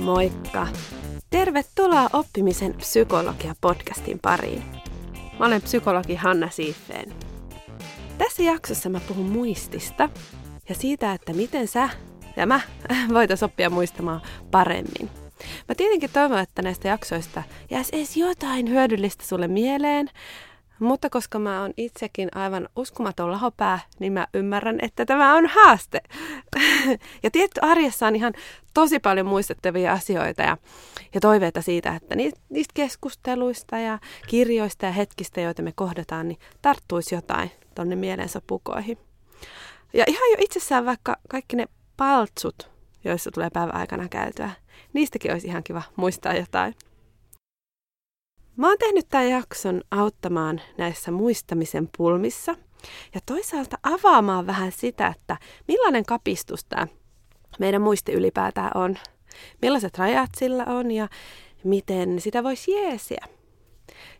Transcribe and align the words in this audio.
Moikka! 0.00 0.66
Tervetuloa 1.30 2.10
oppimisen 2.12 2.74
psykologia-podcastin 2.74 4.18
pariin. 4.22 4.62
Mä 5.38 5.46
olen 5.46 5.62
psykologi 5.62 6.14
Hanna 6.14 6.50
Siiffeen. 6.50 7.14
Tässä 8.18 8.42
jaksossa 8.42 8.88
mä 8.88 9.00
puhun 9.08 9.26
muistista 9.26 10.08
ja 10.68 10.74
siitä, 10.74 11.12
että 11.12 11.32
miten 11.32 11.68
sä 11.68 11.88
ja 12.36 12.46
mä 12.46 12.60
voitais 13.14 13.42
oppia 13.42 13.70
muistamaan 13.70 14.20
paremmin. 14.50 15.10
Mä 15.68 15.74
tietenkin 15.74 16.10
toivon, 16.12 16.38
että 16.38 16.62
näistä 16.62 16.88
jaksoista 16.88 17.42
jäisi 17.70 17.96
edes 17.96 18.16
jotain 18.16 18.68
hyödyllistä 18.68 19.24
sulle 19.26 19.48
mieleen, 19.48 20.10
mutta 20.80 21.10
koska 21.10 21.38
mä 21.38 21.60
oon 21.60 21.72
itsekin 21.76 22.28
aivan 22.34 22.68
uskomaton 22.76 23.30
lahopää, 23.30 23.78
niin 23.98 24.12
mä 24.12 24.26
ymmärrän, 24.34 24.78
että 24.82 25.06
tämä 25.06 25.34
on 25.34 25.46
haaste. 25.46 26.00
ja 27.22 27.30
tietty 27.30 27.60
arjessa 27.62 28.06
on 28.06 28.16
ihan 28.16 28.32
tosi 28.74 28.98
paljon 28.98 29.26
muistettavia 29.26 29.92
asioita 29.92 30.42
ja, 30.42 30.56
ja 31.14 31.20
toiveita 31.20 31.62
siitä, 31.62 31.94
että 31.94 32.14
niistä 32.16 32.74
keskusteluista 32.74 33.78
ja 33.78 33.98
kirjoista 34.26 34.86
ja 34.86 34.92
hetkistä, 34.92 35.40
joita 35.40 35.62
me 35.62 35.72
kohdataan, 35.74 36.28
niin 36.28 36.38
tarttuisi 36.62 37.14
jotain 37.14 37.50
tonne 37.74 37.96
mielensä 37.96 38.42
pukoihin. 38.46 38.98
Ja 39.92 40.04
ihan 40.08 40.30
jo 40.30 40.36
itsessään 40.38 40.86
vaikka 40.86 41.16
kaikki 41.28 41.56
ne 41.56 41.66
paltsut, 41.96 42.70
joissa 43.04 43.30
tulee 43.30 43.50
päivän 43.50 43.74
aikana 43.74 44.08
käytyä, 44.08 44.50
niistäkin 44.92 45.32
olisi 45.32 45.46
ihan 45.46 45.62
kiva 45.62 45.82
muistaa 45.96 46.34
jotain. 46.34 46.74
Mä 48.60 48.68
oon 48.68 48.78
tehnyt 48.78 49.08
tämän 49.08 49.30
jakson 49.30 49.82
auttamaan 49.90 50.60
näissä 50.78 51.10
muistamisen 51.10 51.88
pulmissa 51.96 52.56
ja 53.14 53.20
toisaalta 53.26 53.78
avaamaan 53.82 54.46
vähän 54.46 54.72
sitä, 54.72 55.06
että 55.06 55.36
millainen 55.68 56.04
kapistus 56.04 56.64
tämä 56.64 56.86
meidän 57.58 57.82
muisti 57.82 58.12
ylipäätään 58.12 58.70
on, 58.74 58.98
millaiset 59.62 59.98
rajat 59.98 60.30
sillä 60.36 60.64
on 60.64 60.90
ja 60.90 61.08
miten 61.64 62.20
sitä 62.20 62.44
voisi 62.44 62.72
jeesiä. 62.72 63.24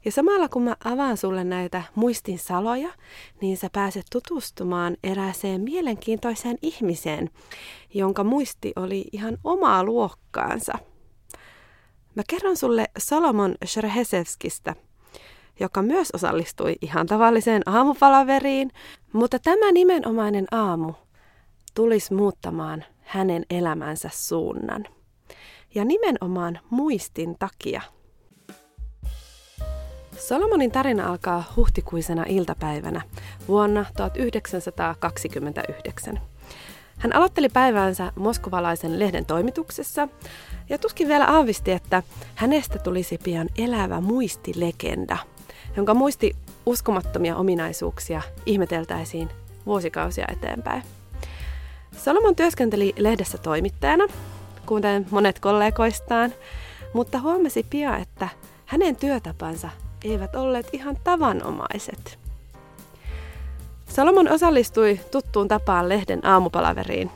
Ja 0.04 0.12
samalla 0.12 0.48
kun 0.48 0.62
mä 0.62 0.76
avaan 0.84 1.16
sulle 1.16 1.44
näitä 1.44 1.82
muistin 1.94 2.38
saloja, 2.38 2.90
niin 3.40 3.56
sä 3.56 3.68
pääset 3.72 4.06
tutustumaan 4.12 4.96
erääseen 5.04 5.60
mielenkiintoiseen 5.60 6.58
ihmiseen, 6.62 7.30
jonka 7.94 8.24
muisti 8.24 8.72
oli 8.76 9.04
ihan 9.12 9.38
omaa 9.44 9.84
luokkaansa– 9.84 10.78
Mä 12.14 12.22
kerron 12.28 12.56
sulle 12.56 12.86
Solomon 12.98 13.54
Shrehesevskistä, 13.66 14.74
joka 15.60 15.82
myös 15.82 16.10
osallistui 16.10 16.76
ihan 16.82 17.06
tavalliseen 17.06 17.62
aamupalaveriin, 17.66 18.70
mutta 19.12 19.38
tämä 19.38 19.72
nimenomainen 19.72 20.46
aamu 20.50 20.92
tulisi 21.74 22.14
muuttamaan 22.14 22.84
hänen 23.00 23.44
elämänsä 23.50 24.10
suunnan. 24.12 24.86
Ja 25.74 25.84
nimenomaan 25.84 26.60
muistin 26.70 27.36
takia. 27.38 27.82
Solomonin 30.18 30.70
tarina 30.70 31.08
alkaa 31.08 31.52
huhtikuisena 31.56 32.24
iltapäivänä 32.28 33.00
vuonna 33.48 33.84
1929. 33.96 36.20
Hän 36.98 37.16
aloitteli 37.16 37.48
päiväänsä 37.48 38.12
moskovalaisen 38.16 38.98
lehden 38.98 39.26
toimituksessa 39.26 40.08
ja 40.70 40.78
tuskin 40.78 41.08
vielä 41.08 41.26
aavisti, 41.26 41.70
että 41.70 42.02
hänestä 42.34 42.78
tulisi 42.78 43.18
pian 43.24 43.48
elävä 43.58 44.00
muistilegenda, 44.00 45.16
jonka 45.76 45.94
muisti 45.94 46.36
uskomattomia 46.66 47.36
ominaisuuksia 47.36 48.22
ihmeteltäisiin 48.46 49.28
vuosikausia 49.66 50.26
eteenpäin. 50.32 50.82
Salomon 51.96 52.36
työskenteli 52.36 52.94
lehdessä 52.98 53.38
toimittajana, 53.38 54.04
kuten 54.66 55.06
monet 55.10 55.38
kollegoistaan, 55.38 56.34
mutta 56.92 57.20
huomasi 57.20 57.66
pian, 57.70 58.00
että 58.00 58.28
hänen 58.66 58.96
työtapansa 58.96 59.68
eivät 60.04 60.34
olleet 60.34 60.66
ihan 60.72 60.96
tavanomaiset. 61.04 62.18
Salomon 63.88 64.32
osallistui 64.32 65.00
tuttuun 65.10 65.48
tapaan 65.48 65.88
lehden 65.88 66.26
aamupalaveriin, 66.26 67.10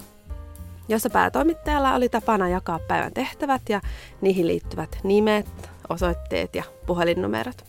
jossa 0.88 1.10
päätoimittajalla 1.10 1.94
oli 1.94 2.08
tapana 2.08 2.48
jakaa 2.48 2.78
päivän 2.78 3.12
tehtävät 3.12 3.62
ja 3.68 3.80
niihin 4.20 4.46
liittyvät 4.46 4.98
nimet, 5.02 5.70
osoitteet 5.88 6.54
ja 6.54 6.64
puhelinnumerot. 6.86 7.64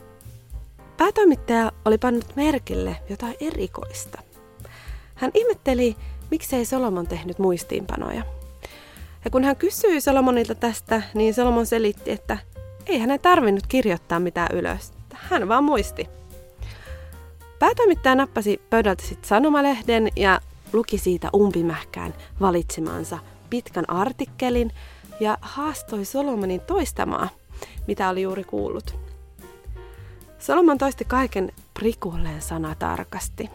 Päätoimittaja 0.98 1.72
oli 1.86 1.98
pannut 1.98 2.36
merkille 2.36 2.96
jotain 3.10 3.36
erikoista. 3.40 4.22
Hän 5.16 5.32
ihmetteli, 5.34 5.96
miksei 6.32 6.66
Solomon 6.66 7.08
tehnyt 7.08 7.40
muistiinpanoja. 7.40 8.24
Ja 9.26 9.32
kun 9.32 9.44
hän 9.44 9.56
kysyi 9.56 10.02
Solomonilta 10.02 10.56
tästä, 10.56 11.02
niin 11.14 11.34
Solomon 11.34 11.66
selitti, 11.66 12.12
että 12.12 12.38
ei 12.88 13.00
hänen 13.00 13.20
tarvinnut 13.20 13.68
kirjoittaa 13.68 14.20
mitään 14.20 14.58
ylös. 14.58 14.94
Hän 15.14 15.48
vaan 15.48 15.64
muisti. 15.64 16.10
Päätoimittaja 17.60 18.16
nappasi 18.16 18.62
pöydältä 18.70 19.04
sitten 19.04 19.28
sanomalehden 19.28 20.10
ja 20.16 20.42
luki 20.76 20.98
siitä 20.98 21.30
umpimähkään 21.36 22.14
valitsemansa 22.42 23.18
pitkän 23.50 23.90
artikkelin 23.90 24.72
ja 25.20 25.38
haastoi 25.42 26.06
Solomonin 26.06 26.62
toistamaan, 26.62 27.30
mitä 27.88 28.10
oli 28.10 28.22
juuri 28.22 28.44
kuullut. 28.44 28.96
Solomon 30.40 30.78
toisti 30.78 31.06
kaiken 31.06 31.52
prikulleen 31.74 32.42
sana 32.42 32.76
tarkasti. 32.80 33.50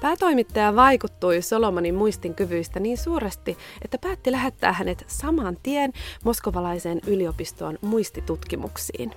Päätoimittaja 0.00 0.76
vaikuttui 0.76 1.42
Solomonin 1.42 1.94
muistinkyvyistä 1.94 2.80
niin 2.80 2.98
suuresti, 2.98 3.58
että 3.82 3.98
päätti 3.98 4.32
lähettää 4.32 4.72
hänet 4.72 5.04
saman 5.08 5.56
tien 5.62 5.92
moskovalaiseen 6.24 7.00
yliopistoon 7.06 7.78
muistitutkimuksiin. 7.80 9.10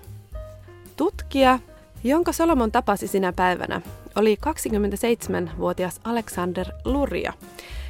Tutkija 0.96 1.60
jonka 2.04 2.32
Solomon 2.32 2.72
tapasi 2.72 3.08
sinä 3.08 3.34
päivänä, 3.34 3.82
oli 4.16 4.38
27-vuotias 4.48 6.00
Alexander 6.04 6.68
Luria, 6.86 7.34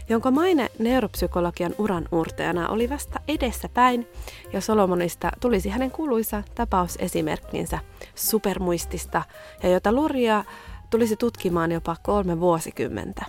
jonka 0.10 0.32
maine 0.32 0.70
neuropsykologian 0.80 1.76
uran 1.78 2.06
uurteena 2.12 2.70
oli 2.70 2.90
vasta 2.90 3.20
edessä 3.28 3.70
päin, 3.70 4.08
ja 4.54 4.62
Solomonista 4.62 5.32
tulisi 5.40 5.70
hänen 5.70 5.92
kuuluisa 5.92 6.44
tapausesimerkkinsä 6.56 7.80
supermuistista, 8.16 9.24
ja 9.64 9.70
jota 9.70 9.92
Luria 9.92 10.44
tulisi 10.90 11.16
tutkimaan 11.16 11.72
jopa 11.72 11.96
kolme 12.04 12.40
vuosikymmentä. 12.40 13.26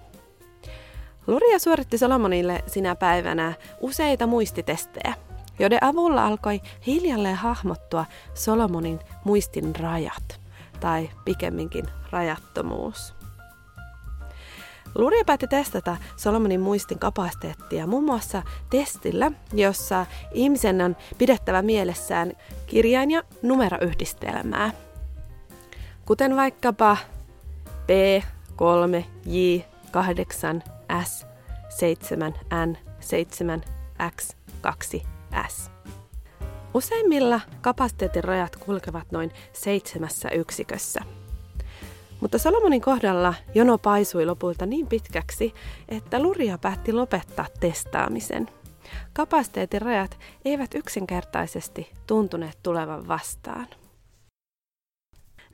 Luria 1.27 1.59
suoritti 1.59 1.99
Solomonille 1.99 2.65
sinä 2.67 2.95
päivänä 2.95 3.53
useita 3.81 4.27
muistitestejä, 4.27 5.15
joiden 5.59 5.85
avulla 5.85 6.27
alkoi 6.27 6.61
hiljalleen 6.87 7.37
hahmottua 7.37 8.05
Solomonin 8.35 8.99
muistin 9.25 9.77
rajat– 9.77 10.41
tai 10.85 11.11
pikemminkin 11.25 11.85
rajattomuus. 12.11 13.15
Luria 14.95 15.25
päätti 15.25 15.47
testata 15.47 15.97
Solomonin 16.17 16.61
muistin 16.61 16.99
kapasiteettia 16.99 17.87
muun 17.87 18.05
muassa 18.05 18.43
testillä, 18.71 19.33
jossa 19.53 20.07
ihmisen 20.33 20.81
on 20.81 20.97
pidettävä 21.19 21.63
mielessään 21.63 22.33
kirjain- 22.67 23.11
ja 23.11 23.23
numeroyhdistelmää. 23.43 24.71
Kuten 26.05 26.37
vaikkapa 26.37 26.97
P, 27.87 27.91
3, 28.57 29.05
J, 29.27 29.59
8, 29.91 30.63
S, 31.05 31.27
7, 31.69 32.35
N, 32.67 32.77
7, 33.01 33.63
X, 34.17 34.37
2, 34.61 35.03
S. 35.49 35.74
Useimmilla 36.75 37.41
kapasiteetin 37.61 38.25
rajat 38.25 38.57
kulkevat 38.57 39.13
noin 39.13 39.31
seitsemässä 39.53 40.29
yksikössä. 40.29 41.01
Mutta 42.21 42.39
Salomonin 42.39 42.81
kohdalla 42.81 43.35
jono 43.55 43.79
paisui 43.79 44.27
lopulta 44.27 44.67
niin 44.67 44.87
pitkäksi, 44.87 45.55
että 45.89 46.23
Luria 46.23 46.59
päätti 46.59 46.93
lopettaa 46.93 47.47
testaamisen. 47.61 48.51
Kapasiteetin 49.13 49.83
rajat 49.83 50.19
eivät 50.45 50.75
yksinkertaisesti 50.75 51.91
tuntuneet 52.07 52.59
tulevan 52.63 53.09
vastaan. 53.09 53.67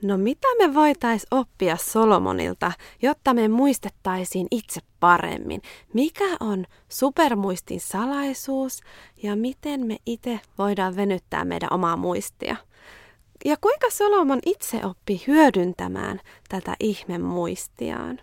No 0.03 0.19
mitä 0.19 0.49
me 0.59 0.75
voitais 0.75 1.27
oppia 1.31 1.77
Solomonilta, 1.77 2.73
jotta 3.03 3.35
me 3.35 3.49
muistettaisiin 3.49 4.47
itse 4.51 4.81
paremmin? 5.01 5.63
Mikä 5.95 6.37
on 6.41 6.67
supermuistin 6.89 7.81
salaisuus 7.81 8.81
ja 9.23 9.37
miten 9.37 9.87
me 9.87 9.97
itse 10.07 10.41
voidaan 10.59 10.97
venyttää 10.97 11.45
meidän 11.45 11.73
omaa 11.73 11.97
muistia? 11.97 12.57
Ja 13.45 13.57
kuinka 13.61 13.91
Solomon 13.91 14.39
itse 14.47 14.81
oppi 14.87 15.23
hyödyntämään 15.27 16.21
tätä 16.49 16.77
ihme 16.81 17.19
muistiaan? 17.19 18.21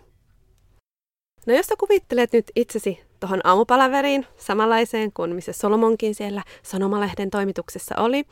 No 1.46 1.54
jos 1.54 1.66
sä 1.66 1.74
kuvittelet 1.78 2.32
nyt 2.32 2.50
itsesi 2.56 3.07
tuohon 3.20 3.40
aamupalaveriin, 3.44 4.26
samanlaiseen 4.36 5.12
kuin 5.12 5.34
missä 5.34 5.52
Solomonkin 5.52 6.14
siellä 6.14 6.42
Sanomalehden 6.62 7.30
toimituksessa 7.30 7.94
oli, 7.98 8.24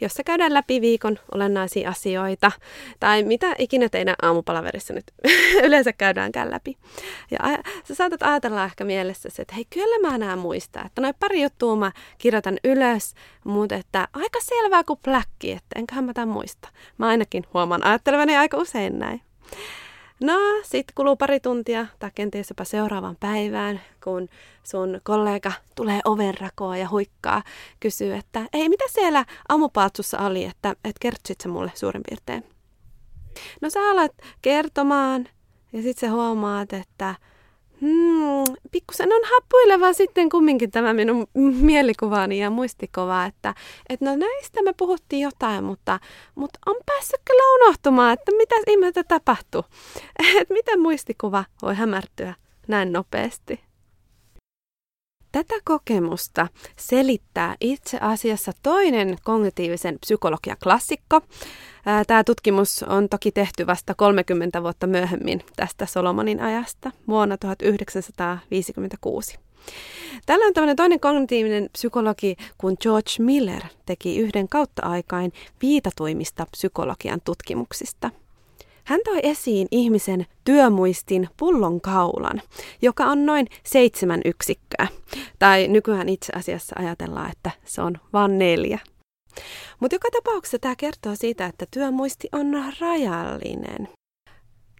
jossa 0.00 0.24
käydään 0.24 0.54
läpi 0.54 0.80
viikon 0.80 1.18
olennaisia 1.34 1.90
asioita, 1.90 2.52
tai 3.00 3.22
mitä 3.22 3.54
ikinä 3.58 3.88
teidän 3.88 4.14
aamupalaverissa 4.22 4.94
nyt 4.94 5.04
yleensä 5.66 5.92
käydäänkään 5.92 6.50
läpi. 6.50 6.76
Ja 7.30 7.38
sä 7.84 7.94
saatat 7.94 8.22
ajatella 8.22 8.64
ehkä 8.64 8.84
mielessä, 8.84 9.28
että 9.38 9.54
hei, 9.54 9.64
kyllä 9.70 10.10
mä 10.10 10.18
näen 10.18 10.38
muistaa, 10.38 10.84
että 10.86 11.00
noin 11.00 11.14
pari 11.20 11.42
juttua 11.42 11.76
mä 11.76 11.92
kirjoitan 12.18 12.58
ylös, 12.64 13.14
mutta 13.44 13.74
että 13.74 14.08
aika 14.12 14.38
selvää 14.42 14.84
kuin 14.84 14.98
pläkki, 15.04 15.52
että 15.52 15.78
enköhän 15.78 16.04
mä 16.04 16.12
tämän 16.12 16.28
muista. 16.28 16.68
Mä 16.98 17.06
ainakin 17.08 17.44
huomaan 17.54 17.86
ajattelevani 17.86 18.36
aika 18.36 18.56
usein 18.56 18.98
näin. 18.98 19.20
No, 20.20 20.38
sitten 20.62 20.94
kuluu 20.94 21.16
pari 21.16 21.40
tuntia 21.40 21.86
tai 21.98 22.10
kenties 22.14 22.50
jopa 22.50 22.64
seuraavan 22.64 23.16
päivään, 23.20 23.80
kun 24.04 24.28
sun 24.62 25.00
kollega 25.02 25.52
tulee 25.74 26.00
overrakoa 26.04 26.76
ja 26.76 26.88
huikkaa, 26.88 27.42
kysyy, 27.80 28.14
että 28.14 28.46
ei, 28.52 28.68
mitä 28.68 28.84
siellä 28.88 29.24
aamupaltsussa 29.48 30.18
oli, 30.18 30.44
että 30.44 30.76
et 30.84 30.96
kertsit 31.00 31.40
sä 31.40 31.48
mulle 31.48 31.72
suurin 31.74 32.02
piirtein? 32.08 32.44
No 33.60 33.70
sä 33.70 33.80
alat 33.90 34.12
kertomaan 34.42 35.28
ja 35.72 35.82
sitten 35.82 36.08
sä 36.08 36.14
huomaat, 36.14 36.72
että 36.72 37.14
Hmm, 37.80 38.54
pikkusen 38.70 39.12
on 39.12 39.22
happuileva 39.34 39.92
sitten 39.92 40.28
kumminkin 40.28 40.70
tämä 40.70 40.92
minun 40.92 41.26
mielikuvaani 41.60 42.38
ja 42.38 42.50
muistikova, 42.50 43.24
että, 43.24 43.54
että 43.88 44.04
no 44.04 44.16
näistä 44.16 44.62
me 44.62 44.72
puhuttiin 44.76 45.22
jotain, 45.22 45.64
mutta, 45.64 46.00
mutta 46.34 46.58
on 46.66 46.76
päässyt 46.86 47.20
kyllä 47.24 47.42
unohtumaan, 47.54 48.12
että 48.12 48.32
mitä 48.40 48.54
ihmettä 48.66 49.04
tapahtuu. 49.04 49.64
Että 50.40 50.54
miten 50.54 50.80
muistikuva 50.80 51.44
voi 51.62 51.74
hämärtyä 51.74 52.34
näin 52.68 52.92
nopeasti. 52.92 53.69
Tätä 55.32 55.54
kokemusta 55.64 56.48
selittää 56.76 57.56
itse 57.60 57.98
asiassa 58.00 58.52
toinen 58.62 59.16
kognitiivisen 59.24 59.98
psykologian 60.00 60.56
klassikko. 60.62 61.20
Tämä 62.06 62.24
tutkimus 62.24 62.82
on 62.82 63.08
toki 63.08 63.32
tehty 63.32 63.66
vasta 63.66 63.94
30 63.94 64.62
vuotta 64.62 64.86
myöhemmin 64.86 65.40
tästä 65.56 65.86
Solomonin 65.86 66.40
ajasta, 66.40 66.90
vuonna 67.08 67.36
1956. 67.36 69.38
Tällä 70.26 70.46
on 70.46 70.54
tämmöinen 70.54 70.76
toinen 70.76 71.00
kognitiivinen 71.00 71.68
psykologi, 71.72 72.36
kun 72.58 72.76
George 72.80 73.10
Miller 73.18 73.62
teki 73.86 74.18
yhden 74.18 74.48
kautta 74.48 74.82
aikain 74.82 75.32
viitatuimista 75.62 76.46
psykologian 76.52 77.20
tutkimuksista– 77.24 78.10
hän 78.84 79.00
toi 79.04 79.20
esiin 79.22 79.68
ihmisen 79.70 80.26
työmuistin 80.44 81.28
pullonkaulan, 81.36 82.42
joka 82.82 83.04
on 83.04 83.26
noin 83.26 83.46
seitsemän 83.66 84.20
yksikköä. 84.24 84.88
Tai 85.38 85.68
nykyään 85.68 86.08
itse 86.08 86.32
asiassa 86.36 86.76
ajatellaan, 86.78 87.30
että 87.30 87.50
se 87.64 87.82
on 87.82 87.96
vain 88.12 88.38
neljä. 88.38 88.78
Mutta 89.80 89.94
joka 89.94 90.08
tapauksessa 90.12 90.58
tämä 90.58 90.74
kertoo 90.76 91.14
siitä, 91.14 91.46
että 91.46 91.66
työmuisti 91.70 92.28
on 92.32 92.46
rajallinen. 92.80 93.88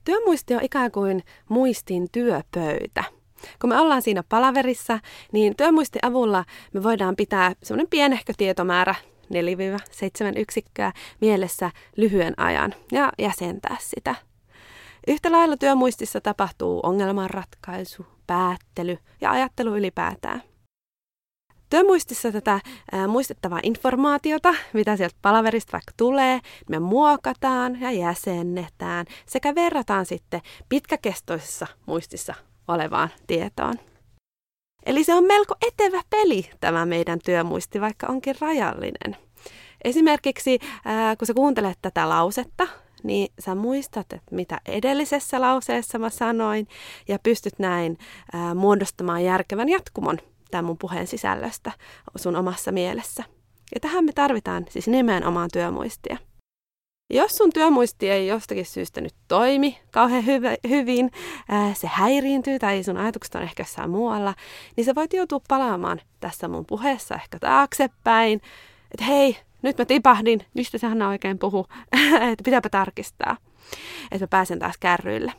Työmuisti 0.04 0.54
on 0.54 0.64
ikään 0.64 0.90
kuin 0.90 1.22
muistin 1.48 2.08
työpöytä. 2.12 3.04
Kun 3.60 3.70
me 3.70 3.80
ollaan 3.80 4.02
siinä 4.02 4.22
palaverissa, 4.28 4.98
niin 5.32 5.56
työmuistin 5.56 6.04
avulla 6.04 6.44
me 6.72 6.82
voidaan 6.82 7.16
pitää 7.16 7.52
semmoinen 7.62 7.90
pienehkö 7.90 8.32
tietomäärä 8.36 8.94
4-7 9.30 10.38
yksikköä 10.38 10.92
mielessä 11.20 11.70
lyhyen 11.96 12.34
ajan 12.36 12.74
ja 12.92 13.12
jäsentää 13.18 13.76
sitä. 13.80 14.14
Yhtä 15.08 15.32
lailla 15.32 15.56
työmuistissa 15.56 16.20
tapahtuu 16.20 16.80
ongelmanratkaisu, 16.82 18.06
päättely 18.26 18.98
ja 19.20 19.30
ajattelu 19.30 19.76
ylipäätään. 19.76 20.42
Työmuistissa 21.70 22.32
tätä 22.32 22.60
ää, 22.92 23.08
muistettavaa 23.08 23.60
informaatiota, 23.62 24.54
mitä 24.72 24.96
sieltä 24.96 25.16
palaverista 25.22 25.72
vaikka 25.72 25.92
tulee, 25.96 26.40
me 26.68 26.78
muokataan 26.78 27.80
ja 27.80 27.90
jäsennetään 27.90 29.06
sekä 29.26 29.54
verrataan 29.54 30.06
sitten 30.06 30.40
pitkäkestoisessa 30.68 31.66
muistissa 31.86 32.34
olevaan 32.68 33.08
tietoon. 33.26 33.74
Eli 34.86 35.04
se 35.04 35.14
on 35.14 35.24
melko 35.24 35.54
etevä 35.66 36.02
peli 36.10 36.50
tämä 36.60 36.86
meidän 36.86 37.18
työmuisti, 37.24 37.80
vaikka 37.80 38.06
onkin 38.06 38.34
rajallinen. 38.40 39.16
Esimerkiksi 39.84 40.58
ää, 40.84 41.16
kun 41.16 41.26
sä 41.26 41.34
kuuntelet 41.34 41.78
tätä 41.82 42.08
lausetta, 42.08 42.68
niin 43.02 43.32
sä 43.38 43.54
muistat, 43.54 44.12
että 44.12 44.34
mitä 44.34 44.60
edellisessä 44.66 45.40
lauseessa 45.40 45.98
mä 45.98 46.10
sanoin, 46.10 46.68
ja 47.08 47.18
pystyt 47.22 47.58
näin 47.58 47.98
ää, 48.32 48.54
muodostamaan 48.54 49.24
järkevän 49.24 49.68
jatkumon 49.68 50.18
tämän 50.50 50.64
mun 50.64 50.78
puheen 50.78 51.06
sisällöstä 51.06 51.72
sun 52.16 52.36
omassa 52.36 52.72
mielessä. 52.72 53.24
Ja 53.74 53.80
tähän 53.80 54.04
me 54.04 54.12
tarvitaan 54.12 54.66
siis 54.68 54.88
nimenomaan 54.88 55.48
työmuistia. 55.52 56.16
Jos 57.10 57.36
sun 57.36 57.52
työmuisti 57.52 58.10
ei 58.10 58.26
jostakin 58.26 58.66
syystä 58.66 59.00
nyt 59.00 59.14
toimi 59.28 59.78
kauhean 59.90 60.24
hyv- 60.24 60.68
hyvin, 60.68 61.10
ää, 61.48 61.74
se 61.74 61.86
häiriintyy 61.86 62.58
tai 62.58 62.82
sun 62.82 62.96
ajatukset 62.96 63.34
on 63.34 63.42
ehkä 63.42 63.60
jossain 63.60 63.90
muualla, 63.90 64.34
niin 64.76 64.84
sä 64.84 64.94
voit 64.94 65.12
joutua 65.12 65.40
palaamaan 65.48 66.00
tässä 66.20 66.48
mun 66.48 66.66
puheessa 66.66 67.14
ehkä 67.14 67.38
taaksepäin, 67.38 68.40
että 68.90 69.04
hei, 69.04 69.36
nyt 69.62 69.78
mä 69.78 69.84
tipahdin, 69.84 70.44
mistä 70.54 70.78
se 70.78 70.86
Hanna 70.86 71.08
oikein 71.08 71.38
puhuu, 71.38 71.66
että 72.32 72.44
pitääpä 72.44 72.68
tarkistaa, 72.68 73.36
että 74.12 74.24
mä 74.24 74.28
pääsen 74.28 74.58
taas 74.58 74.78
kärryille. 74.80 75.32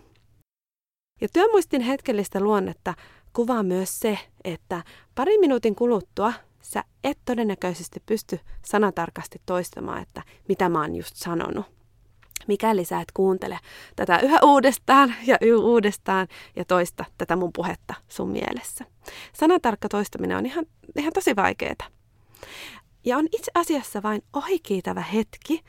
Ja 1.22 1.28
työmuistin 1.34 1.82
hetkellistä 1.82 2.40
luonnetta 2.40 2.94
kuvaa 3.34 3.64
myös 3.64 4.00
se, 4.00 4.20
että 4.44 4.84
pari 5.16 5.38
minuutin 5.38 5.76
kuluttua 5.76 6.34
sä 6.62 6.84
et 7.04 7.18
todennäköisesti 7.26 8.04
pysty 8.06 8.40
sanatarkasti 8.66 9.42
toistamaan, 9.46 10.02
että 10.02 10.22
mitä 10.48 10.70
mä 10.70 10.82
oon 10.82 10.96
just 10.96 11.16
sanonut. 11.16 11.66
Mikäli 12.48 12.86
sä 12.86 13.02
et 13.02 13.12
kuuntele 13.14 13.60
tätä 13.96 14.20
yhä 14.20 14.40
uudestaan 14.44 15.16
ja 15.28 15.38
uudestaan 15.62 16.28
ja 16.56 16.66
toista 16.66 17.06
tätä 17.18 17.36
mun 17.36 17.54
puhetta 17.54 17.94
sun 18.08 18.30
mielessä. 18.30 18.86
Sanatarkka 19.34 19.90
toistaminen 19.90 20.38
on 20.38 20.46
ihan, 20.46 20.66
ihan 20.98 21.14
tosi 21.14 21.36
vaikeaa. 21.36 21.76
Ja 23.06 23.18
on 23.18 23.28
itse 23.32 23.52
asiassa 23.56 24.04
vain 24.04 24.22
ohikiitävä 24.34 25.02
hetki 25.02 25.64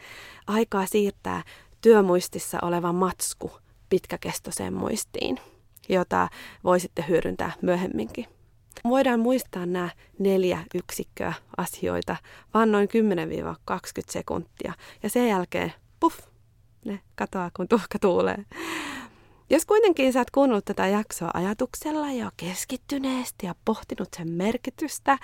aikaa 0.47 0.87
siirtää 0.87 1.43
työmuistissa 1.81 2.59
oleva 2.63 2.93
matsku 2.93 3.51
pitkäkestoiseen 3.89 4.75
muistiin, 4.75 5.39
jota 5.89 6.29
voisitte 6.65 7.05
hyödyntää 7.09 7.53
myöhemminkin. 7.63 8.27
Voidaan 8.85 9.21
muistaa 9.21 9.67
nämä 9.67 9.91
neljä 10.19 10.59
yksikköä 10.75 11.33
asioita 11.57 12.17
vain 12.55 12.73
noin 12.73 12.89
10-20 13.71 13.75
sekuntia 14.11 14.73
ja 15.03 15.11
sen 15.11 15.29
jälkeen 15.29 15.73
puff, 16.01 16.19
ne 16.85 17.01
katoaa 17.15 17.51
kun 17.57 17.69
tuhka 17.69 17.99
tuulee. 17.99 18.45
Jos 19.51 19.67
kuitenkin 19.67 20.13
sä 20.13 20.19
oot 20.19 20.31
kuunnellut 20.31 20.65
tätä 20.65 20.87
jaksoa 20.87 21.31
ajatuksella 21.35 22.11
ja 22.11 22.33
keskittyneesti 22.37 23.47
ja 23.47 23.55
pohtinut 23.65 24.09
sen 24.17 24.31
merkitystä, 24.31 25.19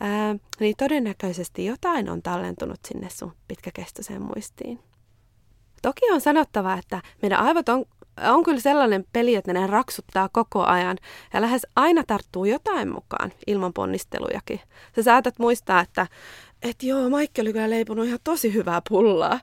ää, 0.00 0.36
niin 0.60 0.74
todennäköisesti 0.78 1.64
jotain 1.64 2.10
on 2.10 2.22
tallentunut 2.22 2.80
sinne 2.88 3.08
sun 3.10 3.32
pitkäkestoiseen 3.48 4.22
muistiin. 4.22 4.78
Toki 5.82 6.10
on 6.10 6.20
sanottava, 6.20 6.74
että 6.74 7.02
meidän 7.22 7.40
aivot 7.40 7.68
on, 7.68 7.84
on 8.32 8.44
kyllä 8.44 8.60
sellainen 8.60 9.04
peli, 9.12 9.34
että 9.34 9.52
ne 9.52 9.66
raksuttaa 9.66 10.28
koko 10.32 10.64
ajan 10.64 10.96
ja 11.34 11.40
lähes 11.40 11.66
aina 11.76 12.02
tarttuu 12.06 12.44
jotain 12.44 12.92
mukaan 12.92 13.32
ilman 13.46 13.72
ponnistelujakin. 13.72 14.60
Sä 14.96 15.02
saatat 15.02 15.38
muistaa, 15.38 15.80
että 15.80 16.06
et 16.62 16.82
joo, 16.82 17.10
Maikki 17.10 17.40
oli 17.40 17.52
kyllä 17.52 17.70
leiponut 17.70 18.06
ihan 18.06 18.18
tosi 18.24 18.54
hyvää 18.54 18.82
pullaa 18.88 19.40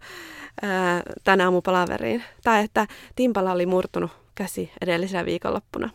ää, 0.61 1.01
tänä 1.23 1.43
aamupalaveriin. 1.43 2.23
Tai 2.43 2.63
että 2.63 2.87
Timpala 3.15 3.51
oli 3.51 3.65
murtunut 3.65 4.11
käsi 4.35 4.71
edellisenä 4.81 5.25
viikonloppuna. 5.25 5.89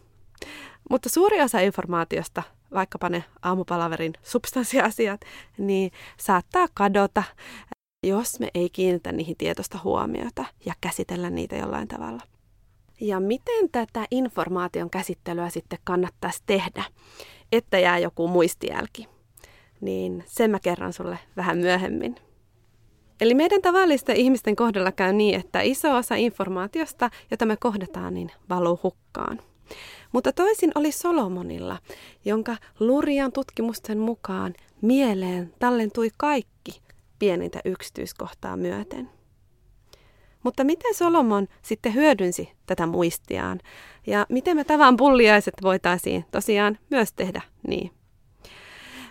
Mutta 0.91 1.09
suuri 1.09 1.43
osa 1.43 1.61
informaatiosta, 1.61 2.43
vaikkapa 2.75 3.09
ne 3.09 3.25
aamupalaverin 3.43 4.13
substanssiasiat, 4.23 5.21
niin 5.59 5.91
saattaa 6.17 6.67
kadota, 6.75 7.23
jos 8.07 8.41
me 8.41 8.49
ei 8.55 8.71
kiinnitä 8.71 9.13
niihin 9.13 9.37
tietosta 9.37 9.79
huomiota 9.85 10.45
ja 10.67 10.75
käsitellä 10.81 11.31
niitä 11.31 11.57
jollain 11.57 11.89
tavalla. 11.89 12.23
Ja 13.01 13.21
miten 13.21 13.71
tätä 13.73 14.07
informaation 14.11 14.91
käsittelyä 14.91 15.51
sitten 15.51 15.79
kannattaisi 15.85 16.43
tehdä, 16.47 16.85
että 17.53 17.79
jää 17.79 17.99
joku 17.99 18.29
muistijälki? 18.29 19.09
Niin 19.81 20.25
sen 20.27 20.51
mä 20.51 20.59
kerron 20.61 20.93
sulle 20.93 21.19
vähän 21.37 21.59
myöhemmin. 21.59 22.17
Eli 23.21 23.35
meidän 23.35 23.63
tavallisten 23.63 24.17
ihmisten 24.17 24.57
kohdalla 24.57 24.93
käy 24.93 25.13
niin, 25.13 25.41
että 25.41 25.61
iso 25.61 25.97
osa 25.97 26.15
informaatiosta, 26.15 27.11
jota 27.31 27.47
me 27.47 27.57
kohdataan, 27.57 28.15
niin 28.15 28.31
valuu 28.49 28.81
hukkaan. 28.83 29.41
Mutta 30.13 30.33
toisin 30.33 30.73
oli 30.75 30.93
Solomonilla, 30.93 31.79
jonka 32.25 32.57
lurian 32.81 33.33
tutkimusten 33.33 33.99
mukaan 33.99 34.55
mieleen 34.83 35.55
tallentui 35.59 36.11
kaikki 36.17 36.83
pienintä 37.19 37.61
yksityiskohtaa 37.65 38.57
myöten. 38.57 39.20
Mutta 40.43 40.65
miten 40.65 40.95
Solomon 40.95 41.47
sitten 41.63 41.95
hyödynsi 41.95 42.53
tätä 42.67 42.87
muistiaan? 42.87 43.61
Ja 44.07 44.27
miten 44.29 44.57
me 44.57 44.65
tavan 44.65 44.97
pulliaiset 44.97 45.55
voitaisiin 45.63 46.25
tosiaan 46.31 46.79
myös 46.91 47.13
tehdä 47.13 47.43
niin? 47.69 47.91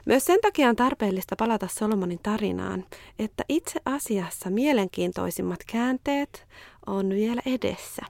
Myös 0.05 0.25
sen 0.25 0.39
takia 0.41 0.69
on 0.69 0.75
tarpeellista 0.75 1.35
palata 1.35 1.67
Solomonin 1.71 2.19
tarinaan, 2.23 2.85
että 3.19 3.43
itse 3.49 3.79
asiassa 3.85 4.49
mielenkiintoisimmat 4.49 5.59
käänteet 5.67 6.47
on 6.87 7.09
vielä 7.09 7.41
edessä. 7.45 8.01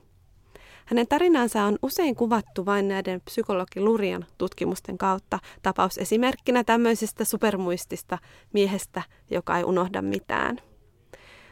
Hänen 0.85 1.07
tarinansa 1.07 1.63
on 1.63 1.77
usein 1.81 2.15
kuvattu 2.15 2.65
vain 2.65 2.87
näiden 2.87 3.21
psykologi 3.21 3.79
Lurian 3.79 4.25
tutkimusten 4.37 4.97
kautta, 4.97 5.39
tapausesimerkkinä 5.61 6.63
tämmöisestä 6.63 7.25
supermuistista 7.25 8.17
miehestä, 8.53 9.01
joka 9.31 9.57
ei 9.57 9.63
unohda 9.63 10.01
mitään. 10.01 10.61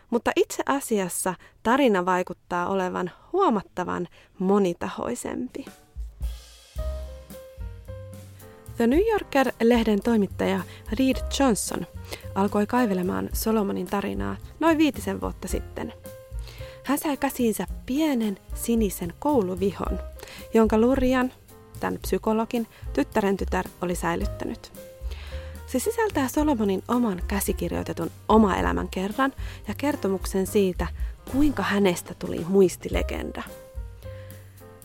Mutta 0.09 0.31
itse 0.35 0.63
asiassa 0.65 1.33
tarina 1.63 2.05
vaikuttaa 2.05 2.67
olevan 2.69 3.11
huomattavan 3.33 4.07
monitahoisempi. 4.39 5.65
The 8.77 8.87
New 8.87 9.07
Yorker-lehden 9.11 10.01
toimittaja 10.03 10.59
Reed 10.99 11.17
Johnson 11.39 11.87
alkoi 12.35 12.67
kaivelemaan 12.67 13.29
Solomonin 13.33 13.87
tarinaa 13.87 14.35
noin 14.59 14.77
viitisen 14.77 15.21
vuotta 15.21 15.47
sitten. 15.47 15.93
Hän 16.83 16.97
sai 16.97 17.17
käsiinsä 17.17 17.67
pienen 17.85 18.37
sinisen 18.55 19.13
kouluvihon, 19.19 19.99
jonka 20.53 20.77
Lurian, 20.77 21.33
tämän 21.79 21.99
psykologin, 22.01 22.67
tyttären 22.93 23.37
tytär 23.37 23.65
oli 23.81 23.95
säilyttänyt. 23.95 24.86
Se 25.67 25.79
sisältää 25.79 26.27
Solomonin 26.27 26.83
oman 26.87 27.21
käsikirjoitetun 27.27 28.11
oma 28.29 28.55
elämän 28.55 28.87
kerran 28.87 29.33
ja 29.67 29.73
kertomuksen 29.77 30.47
siitä, 30.47 30.87
kuinka 31.31 31.63
hänestä 31.63 32.13
tuli 32.13 32.45
muistilegenda. 32.47 33.43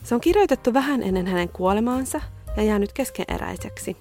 Se 0.02 0.14
on 0.14 0.20
kirjoitettu 0.20 0.74
vähän 0.74 1.02
ennen 1.02 1.26
hänen 1.26 1.48
kuolemaansa 1.48 2.20
ja 2.56 2.62
jäänyt 2.62 2.92
keskeneräiseksi. 2.92 3.96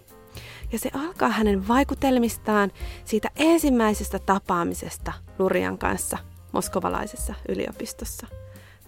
Ja 0.72 0.80
se 0.80 0.90
alkaa 0.94 1.30
hänen 1.30 1.68
vaikutelmistaan 1.68 2.72
siitä 3.06 3.30
ensimmäisestä 3.36 4.20
tapaamisesta 4.20 5.14
Lurian 5.40 5.78
kanssa 5.78 6.18
moskovalaisessa 6.52 7.34
yliopistossa, 7.50 8.28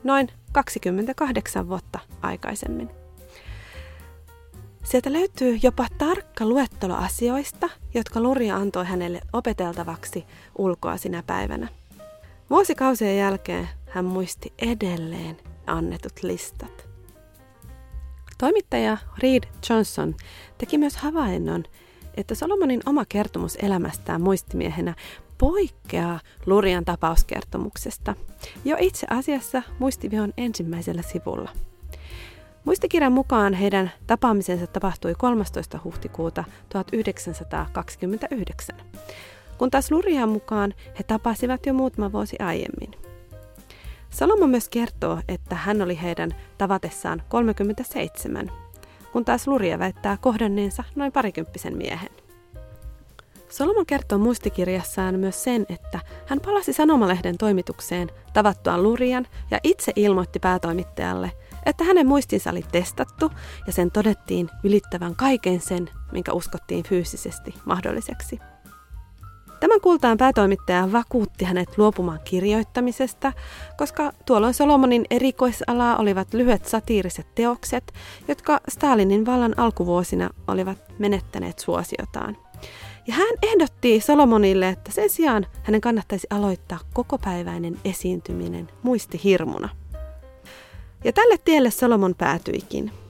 noin 0.04 0.30
28 0.52 1.70
vuotta 1.70 2.00
aikaisemmin. 2.22 3.03
Sieltä 4.84 5.14
löytyy 5.14 5.60
jopa 5.64 5.88
tarkka 5.98 6.46
luettelo 6.46 6.96
asioista, 6.96 7.70
jotka 7.94 8.22
Luria 8.22 8.56
antoi 8.56 8.86
hänelle 8.86 9.22
opeteltavaksi 9.34 10.26
ulkoa 10.58 10.98
sinä 10.98 11.24
päivänä. 11.28 11.68
Vuosikausien 12.50 13.18
jälkeen 13.18 13.70
hän 13.90 14.06
muisti 14.06 14.54
edelleen 14.62 15.38
annetut 15.68 16.24
listat. 16.24 16.88
Toimittaja 18.38 18.98
Reed 19.18 19.44
Johnson 19.70 20.16
teki 20.58 20.78
myös 20.78 20.98
havainnon, 20.98 21.64
että 22.18 22.36
Solomonin 22.36 22.82
oma 22.86 23.06
kertomus 23.10 23.58
elämästään 23.62 24.22
muistimiehenä 24.22 24.96
poikkeaa 25.38 26.20
Lurian 26.46 26.86
tapauskertomuksesta 26.86 28.16
jo 28.66 28.78
itse 28.80 29.08
asiassa 29.10 29.64
muistivihon 29.80 30.34
ensimmäisellä 30.38 31.02
sivulla. 31.02 31.50
Muistikirjan 32.66 33.12
mukaan 33.12 33.54
heidän 33.54 33.92
tapaamisensa 34.08 34.68
tapahtui 34.68 35.16
13. 35.18 35.80
huhtikuuta 35.84 36.44
1929, 36.70 38.76
kun 39.58 39.72
taas 39.72 39.92
Lurian 39.92 40.30
mukaan 40.30 40.74
he 41.00 41.04
tapasivat 41.04 41.66
jo 41.66 41.74
muutama 41.74 42.12
vuosi 42.12 42.36
aiemmin. 42.40 42.92
Salomo 44.10 44.48
myös 44.48 44.70
kertoo, 44.70 45.20
että 45.28 45.56
hän 45.56 45.82
oli 45.82 46.02
heidän 46.02 46.32
tavatessaan 46.58 47.24
37, 47.30 48.52
kun 49.12 49.26
taas 49.26 49.48
Luria 49.48 49.80
väittää 49.80 50.18
kohdanneensa 50.18 50.84
noin 50.96 51.12
parikymppisen 51.12 51.78
miehen. 51.78 52.10
Solomon 53.50 53.86
kertoo 53.86 54.18
muistikirjassaan 54.18 55.20
myös 55.20 55.44
sen, 55.44 55.66
että 55.70 56.00
hän 56.26 56.40
palasi 56.40 56.74
Sanomalehden 56.74 57.38
toimitukseen 57.38 58.10
tavattuaan 58.34 58.84
Lurian 58.84 59.28
ja 59.52 59.60
itse 59.64 59.92
ilmoitti 59.96 60.40
päätoimittajalle, 60.40 61.32
että 61.66 61.84
hänen 61.84 62.08
muistinsa 62.08 62.50
oli 62.50 62.66
testattu 62.72 63.32
ja 63.68 63.74
sen 63.74 63.92
todettiin 63.92 64.50
ylittävän 64.64 65.16
kaiken 65.16 65.62
sen, 65.62 65.90
minkä 66.12 66.34
uskottiin 66.34 66.84
fyysisesti 66.84 67.54
mahdolliseksi. 67.66 68.40
Tämän 69.60 69.82
kultaan 69.82 70.18
päätoimittaja 70.18 70.92
vakuutti 70.92 71.46
hänet 71.46 71.78
luopumaan 71.78 72.20
kirjoittamisesta, 72.24 73.34
koska 73.78 74.12
tuolloin 74.26 74.54
Solomonin 74.54 75.06
erikoisalaa 75.10 75.98
olivat 75.98 76.34
lyhyet 76.34 76.66
satiiriset 76.66 77.36
teokset, 77.36 77.94
jotka 78.28 78.60
Stalinin 78.70 79.26
vallan 79.26 79.60
alkuvuosina 79.60 80.30
olivat 80.48 80.78
menettäneet 81.00 81.60
suosiotaan. 81.60 82.38
Ja 83.08 83.14
hän 83.14 83.36
ehdotti 83.42 84.00
Solomonille, 84.00 84.70
että 84.70 84.92
sen 84.92 85.10
sijaan 85.10 85.46
hänen 85.64 85.82
kannattaisi 85.82 86.28
aloittaa 86.30 86.80
kokopäiväinen 86.94 87.80
esiintyminen 87.86 88.70
muistihirmuna. 88.84 89.70
Ja 91.04 91.14
tälle 91.14 91.38
tielle 91.46 91.72
Solomon 91.72 92.16
päätyikin– 92.16 92.92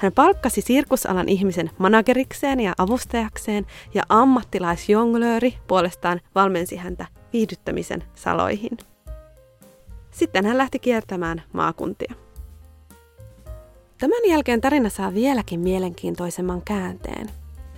hän 0.00 0.12
palkkasi 0.12 0.60
sirkusalan 0.60 1.28
ihmisen 1.28 1.70
managerikseen 1.78 2.60
ja 2.60 2.72
avustajakseen 2.78 3.66
ja 3.94 4.02
ammattilaisjonglööri 4.08 5.54
puolestaan 5.66 6.20
valmensi 6.34 6.76
häntä 6.76 7.06
viihdyttämisen 7.32 8.04
saloihin. 8.14 8.78
Sitten 10.10 10.46
hän 10.46 10.58
lähti 10.58 10.78
kiertämään 10.78 11.42
maakuntia. 11.52 12.14
Tämän 13.98 14.28
jälkeen 14.28 14.60
tarina 14.60 14.88
saa 14.88 15.14
vieläkin 15.14 15.60
mielenkiintoisemman 15.60 16.62
käänteen. 16.62 17.30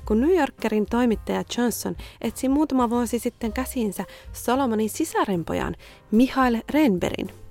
Kun 0.06 0.20
New 0.20 0.36
Yorkerin 0.36 0.86
toimittaja 0.86 1.44
Johnson 1.58 1.96
etsi 2.20 2.48
muutama 2.48 2.90
vuosi 2.90 3.18
sitten 3.18 3.52
käsiinsä 3.52 4.04
Solomonin 4.32 4.90
sisarenpojan 4.90 5.76
Mihail 6.10 6.58
Renberin– 6.70 7.30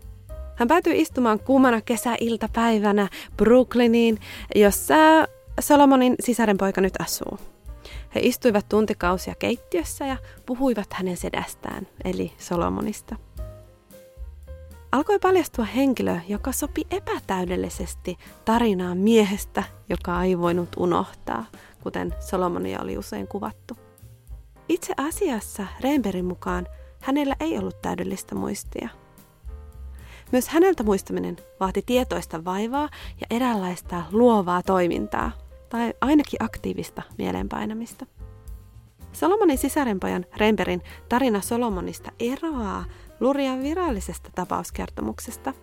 hän 0.62 0.68
päätyi 0.68 1.01
istumaan 1.01 1.39
kuumana 1.39 1.82
kesäiltapäivänä 1.82 3.10
Brooklyniin, 3.38 4.20
jossa 4.56 4.96
Solomonin 5.60 6.15
sisarenpoika 6.20 6.82
nyt 6.82 6.94
asuu. 7.00 7.39
He 8.15 8.20
istuivat 8.24 8.70
tuntikausia 8.70 9.36
keittiössä 9.36 10.06
ja 10.06 10.18
puhuivat 10.46 10.94
hänen 10.94 11.18
sedästään, 11.18 11.88
eli 12.03 12.34
Solomonista. 12.38 13.15
Alkoi 14.91 15.20
paljastua 15.20 15.65
henkilö, 15.65 16.18
joka 16.27 16.51
sopi 16.51 16.82
epätäydellisesti 16.91 18.18
tarinaan 18.46 18.98
miehestä, 18.98 19.63
joka 19.89 20.24
ei 20.24 20.39
voinut 20.39 20.70
unohtaa, 20.77 21.46
kuten 21.84 22.13
Solomonia 22.20 22.82
oli 22.82 22.98
usein 22.98 23.27
kuvattu. 23.27 23.77
Itse 24.70 24.94
asiassa 24.98 25.68
Reinberin 25.80 26.25
mukaan 26.25 26.68
hänellä 27.01 27.36
ei 27.39 27.58
ollut 27.58 27.82
täydellistä 27.82 28.36
muistia– 28.36 28.89
myös 30.31 30.47
häneltä 30.50 30.83
muistaminen 30.83 31.35
vaati 31.59 31.81
tietoista 31.85 32.45
vaivaa 32.45 32.89
ja 33.21 33.27
eräänlaista 33.29 34.03
luovaa 34.11 34.63
toimintaa, 34.63 35.31
tai 35.69 35.93
ainakin 36.01 36.43
aktiivista 36.43 37.01
mielenpainamista. 37.17 38.05
Solomonin 39.13 39.57
sisarenpojan 39.57 40.25
Remberin 40.38 40.81
tarina 41.09 41.41
Solomonista 41.41 42.11
eroaa 42.19 42.85
Lurian 43.19 43.63
virallisesta 43.63 44.29
tapauskertomuksesta, 44.35 45.53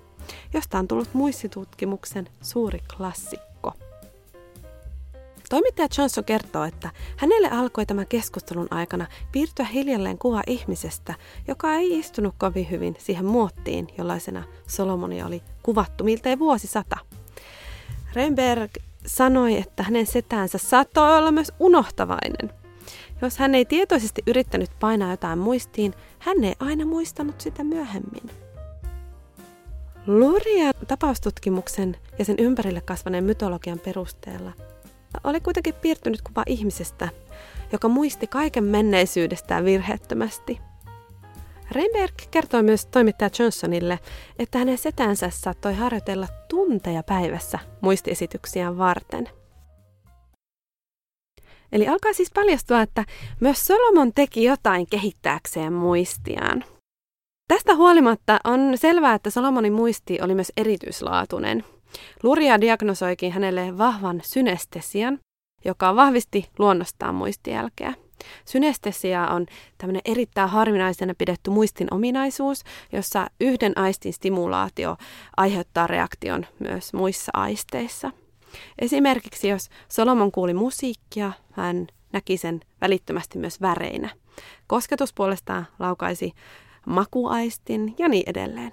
josta 0.54 0.78
on 0.78 0.88
tullut 0.88 1.14
muistitutkimuksen 1.14 2.28
suuri 2.42 2.78
klassikko. 2.96 3.47
Toimittaja 5.48 5.88
Johnson 5.98 6.24
kertoo, 6.24 6.64
että 6.64 6.90
hänelle 7.16 7.50
alkoi 7.50 7.86
tämän 7.86 8.06
keskustelun 8.06 8.68
aikana 8.70 9.06
piirtyä 9.32 9.64
hiljalleen 9.64 10.18
kuva 10.18 10.42
ihmisestä, 10.46 11.14
joka 11.48 11.72
ei 11.72 11.98
istunut 11.98 12.34
kovin 12.38 12.70
hyvin 12.70 12.96
siihen 12.98 13.24
muottiin, 13.24 13.88
jollaisena 13.98 14.44
Solomonia 14.66 15.26
oli 15.26 15.42
kuvattu 15.62 16.04
miltei 16.04 16.38
vuosisata. 16.38 16.96
Renberg 18.14 18.70
sanoi, 19.06 19.58
että 19.58 19.82
hänen 19.82 20.06
setäänsä 20.06 20.58
saattoi 20.58 21.18
olla 21.18 21.32
myös 21.32 21.52
unohtavainen. 21.60 22.52
Jos 23.22 23.38
hän 23.38 23.54
ei 23.54 23.64
tietoisesti 23.64 24.22
yrittänyt 24.26 24.70
painaa 24.80 25.10
jotain 25.10 25.38
muistiin, 25.38 25.94
hän 26.18 26.44
ei 26.44 26.54
aina 26.60 26.86
muistanut 26.86 27.40
sitä 27.40 27.64
myöhemmin. 27.64 28.30
Lurian 30.06 30.74
tapaustutkimuksen 30.88 31.96
ja 32.18 32.24
sen 32.24 32.36
ympärille 32.38 32.80
kasvaneen 32.80 33.24
mytologian 33.24 33.78
perusteella 33.78 34.52
oli 35.24 35.40
kuitenkin 35.40 35.74
piirtynyt 35.74 36.22
kuva 36.22 36.42
ihmisestä, 36.46 37.08
joka 37.72 37.88
muisti 37.88 38.26
kaiken 38.26 38.64
menneisyydestään 38.64 39.64
virheettömästi. 39.64 40.60
Reinberg 41.70 42.14
kertoi 42.30 42.62
myös 42.62 42.86
toimittaja 42.86 43.30
Johnsonille, 43.38 43.98
että 44.38 44.58
hänen 44.58 44.78
setänsä 44.78 45.30
saattoi 45.30 45.74
harjoitella 45.74 46.26
tunteja 46.48 47.02
päivässä 47.02 47.58
muistiesityksiään 47.80 48.78
varten. 48.78 49.28
Eli 51.72 51.88
alkaa 51.88 52.12
siis 52.12 52.30
paljastua, 52.34 52.82
että 52.82 53.04
myös 53.40 53.66
Solomon 53.66 54.12
teki 54.14 54.44
jotain 54.44 54.86
kehittääkseen 54.90 55.72
muistiaan. 55.72 56.64
Tästä 57.48 57.74
huolimatta 57.74 58.38
on 58.44 58.72
selvää, 58.74 59.14
että 59.14 59.30
Solomonin 59.30 59.72
muisti 59.72 60.18
oli 60.22 60.34
myös 60.34 60.52
erityislaatuinen. 60.56 61.64
Luria 62.22 62.60
diagnosoikin 62.60 63.32
hänelle 63.32 63.78
vahvan 63.78 64.20
synestesian, 64.24 65.18
joka 65.64 65.96
vahvisti 65.96 66.48
luonnostaan 66.58 67.14
muistijälkeä. 67.14 67.94
Synestesia 68.44 69.26
on 69.26 69.46
tämmöinen 69.78 70.02
erittäin 70.04 70.50
harvinaisena 70.50 71.14
pidetty 71.18 71.50
muistin 71.50 71.94
ominaisuus, 71.94 72.64
jossa 72.92 73.26
yhden 73.40 73.78
aistin 73.78 74.12
stimulaatio 74.12 74.96
aiheuttaa 75.36 75.86
reaktion 75.86 76.46
myös 76.58 76.92
muissa 76.92 77.30
aisteissa. 77.34 78.10
Esimerkiksi 78.78 79.48
jos 79.48 79.68
Solomon 79.88 80.32
kuuli 80.32 80.54
musiikkia, 80.54 81.32
hän 81.52 81.86
näki 82.12 82.36
sen 82.36 82.60
välittömästi 82.80 83.38
myös 83.38 83.60
väreinä. 83.60 84.08
Kosketus 84.66 85.12
puolestaan 85.14 85.66
laukaisi 85.78 86.32
makuaistin 86.86 87.94
ja 87.98 88.08
niin 88.08 88.24
edelleen. 88.26 88.72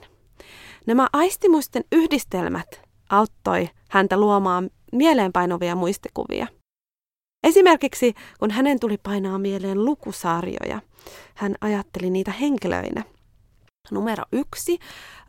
Nämä 0.87 1.07
aistimusten 1.13 1.83
yhdistelmät 1.91 2.84
auttoi 3.09 3.69
häntä 3.89 4.17
luomaan 4.17 4.69
mieleenpainuvia 4.91 5.75
muistikuvia. 5.75 6.47
Esimerkiksi 7.43 8.13
kun 8.39 8.51
hänen 8.51 8.79
tuli 8.79 8.97
painaa 8.97 9.39
mieleen 9.39 9.85
lukusarjoja, 9.85 10.81
hän 11.35 11.55
ajatteli 11.61 12.09
niitä 12.09 12.31
henkilöinä. 12.31 13.03
Numero 13.91 14.23
yksi 14.31 14.79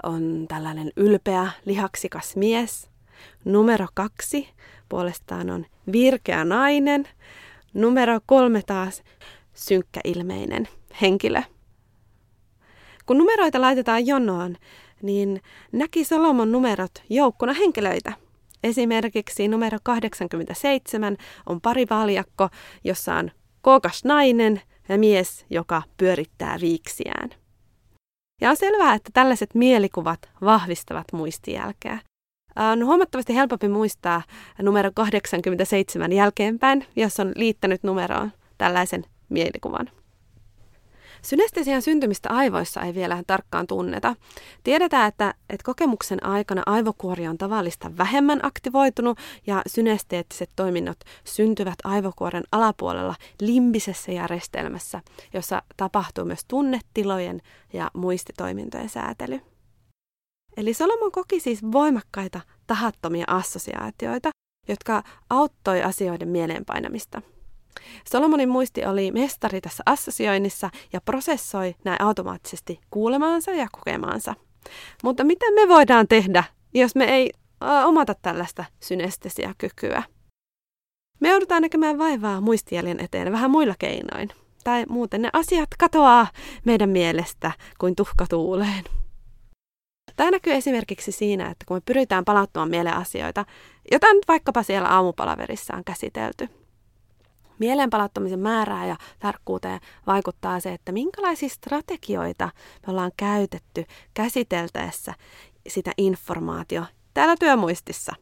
on 0.02 0.44
tällainen 0.48 0.92
ylpeä, 0.96 1.50
lihaksikas 1.64 2.36
mies. 2.36 2.90
Numero 3.44 3.86
kaksi 3.94 4.48
puolestaan 4.88 5.50
on 5.50 5.66
virkeä 5.92 6.44
nainen. 6.44 7.08
Numero 7.74 8.20
kolme 8.26 8.62
taas 8.62 9.02
synkkäilmeinen 9.54 10.68
henkilö. 11.00 11.42
Kun 13.06 13.18
numeroita 13.18 13.60
laitetaan 13.60 14.06
jonoon, 14.06 14.56
niin 15.02 15.40
näki 15.72 16.04
Salomon 16.04 16.52
numerot 16.52 17.02
joukkona 17.10 17.52
henkilöitä– 17.52 18.12
Esimerkiksi 18.66 19.48
numero 19.48 19.78
87 19.82 21.16
on 21.46 21.60
parivaljakko, 21.60 22.48
jossa 22.84 23.14
on 23.14 23.30
kookas 23.60 24.04
nainen 24.04 24.60
ja 24.88 24.98
mies, 24.98 25.46
joka 25.50 25.82
pyörittää 25.96 26.58
viiksiään. 26.60 27.30
Ja 28.40 28.50
on 28.50 28.56
selvää, 28.56 28.94
että 28.94 29.10
tällaiset 29.14 29.54
mielikuvat 29.54 30.30
vahvistavat 30.40 31.04
muistijälkeä. 31.12 31.98
On 32.56 32.84
huomattavasti 32.84 33.34
helpompi 33.34 33.68
muistaa 33.68 34.22
numero 34.62 34.90
87 34.94 36.12
jälkeenpäin, 36.12 36.86
jos 36.96 37.20
on 37.20 37.32
liittänyt 37.36 37.82
numeroon 37.82 38.32
tällaisen 38.58 39.04
mielikuvan. 39.28 39.90
Synestesian 41.26 41.82
syntymistä 41.82 42.28
aivoissa 42.30 42.82
ei 42.82 42.94
vielä 42.94 43.22
tarkkaan 43.26 43.66
tunneta. 43.66 44.16
Tiedetään, 44.64 45.08
että, 45.08 45.34
että 45.50 45.64
kokemuksen 45.64 46.26
aikana 46.26 46.62
aivokuori 46.66 47.28
on 47.28 47.38
tavallista 47.38 47.96
vähemmän 47.98 48.40
aktivoitunut 48.42 49.18
ja 49.46 49.62
synesteettiset 49.66 50.50
toiminnot 50.56 50.96
syntyvät 51.24 51.74
aivokuoren 51.84 52.44
alapuolella 52.52 53.14
limbisessä 53.40 54.12
järjestelmässä, 54.12 55.02
jossa 55.34 55.62
tapahtuu 55.76 56.24
myös 56.24 56.44
tunnetilojen 56.48 57.42
ja 57.72 57.90
muistitoimintojen 57.94 58.88
säätely. 58.88 59.40
Eli 60.56 60.74
Solomon 60.74 61.12
koki 61.12 61.40
siis 61.40 61.62
voimakkaita 61.72 62.40
tahattomia 62.66 63.24
assosiaatioita, 63.28 64.30
jotka 64.68 65.02
auttoi 65.30 65.82
asioiden 65.82 66.28
mieleenpainamista– 66.28 67.22
Solomonin 68.10 68.48
muisti 68.48 68.84
oli 68.84 69.10
mestari 69.10 69.60
tässä 69.60 69.82
assosioinnissa 69.86 70.70
ja 70.92 71.00
prosessoi 71.00 71.74
näin 71.84 72.02
automaattisesti 72.02 72.80
kuulemaansa 72.90 73.50
ja 73.50 73.66
kokemaansa. 73.72 74.34
Mutta 75.02 75.24
mitä 75.24 75.46
me 75.54 75.68
voidaan 75.68 76.08
tehdä, 76.08 76.44
jos 76.74 76.94
me 76.94 77.04
ei 77.04 77.30
omata 77.84 78.14
tällaista 78.22 78.64
synestesia 78.80 79.54
kykyä? 79.58 80.02
Me 81.20 81.28
joudutaan 81.28 81.62
näkemään 81.62 81.98
vaivaa 81.98 82.40
muistijäljen 82.40 83.00
eteen 83.00 83.32
vähän 83.32 83.50
muilla 83.50 83.74
keinoin. 83.78 84.28
Tai 84.64 84.84
muuten 84.88 85.22
ne 85.22 85.30
asiat 85.32 85.68
katoaa 85.78 86.26
meidän 86.64 86.90
mielestä 86.90 87.52
kuin 87.78 87.96
tuhka 87.96 88.26
tuuleen. 88.30 88.84
Tämä 90.16 90.30
näkyy 90.30 90.52
esimerkiksi 90.52 91.12
siinä, 91.12 91.50
että 91.50 91.64
kun 91.68 91.76
me 91.76 91.80
pyritään 91.86 92.24
palauttamaan 92.24 92.70
mieleen 92.70 92.96
asioita, 92.96 93.44
joita 93.90 94.14
nyt 94.14 94.28
vaikkapa 94.28 94.62
siellä 94.62 94.88
aamupalaverissa 94.88 95.76
on 95.76 95.84
käsitelty– 95.84 96.48
Mieleenpalauttamisen 97.58 98.40
määrää 98.40 98.86
ja 98.86 98.96
tarkkuuteen 99.18 99.80
vaikuttaa 100.06 100.60
se, 100.60 100.72
että 100.72 100.92
minkälaisia 100.92 101.48
strategioita 101.48 102.50
me 102.86 102.90
ollaan 102.90 103.12
käytetty 103.16 103.84
käsiteltäessä 104.14 105.14
sitä 105.68 105.92
informaatio 105.98 106.84
täällä 107.14 107.36
työmuistissa. 107.40 108.12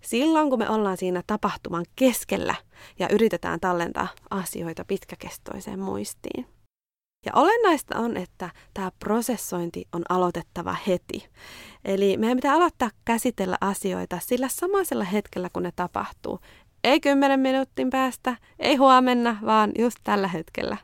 Silloin 0.00 0.50
kun 0.50 0.58
me 0.58 0.68
ollaan 0.68 0.96
siinä 0.96 1.22
tapahtuman 1.26 1.84
keskellä 1.96 2.54
ja 2.98 3.08
yritetään 3.08 3.60
tallentaa 3.60 4.08
asioita 4.30 4.84
pitkäkestoiseen 4.84 5.80
muistiin. 5.80 6.46
Ja 7.26 7.32
olennaista 7.34 7.98
on, 7.98 8.16
että 8.16 8.50
tämä 8.74 8.90
prosessointi 8.98 9.88
on 9.92 10.02
aloitettava 10.08 10.76
heti. 10.86 11.28
Eli 11.84 12.16
meidän 12.16 12.36
pitää 12.36 12.54
aloittaa 12.54 12.90
käsitellä 13.04 13.56
asioita 13.60 14.18
sillä 14.22 14.48
samaisella 14.48 15.04
hetkellä, 15.04 15.50
kun 15.52 15.62
ne 15.62 15.72
tapahtuu, 15.76 16.40
ei 16.84 17.00
kymmenen 17.00 17.40
minuutin 17.40 17.90
päästä, 17.90 18.36
ei 18.58 18.76
huomenna, 18.76 19.36
vaan 19.46 19.72
just 19.78 19.96
tällä 20.04 20.28
hetkellä. 20.28 20.76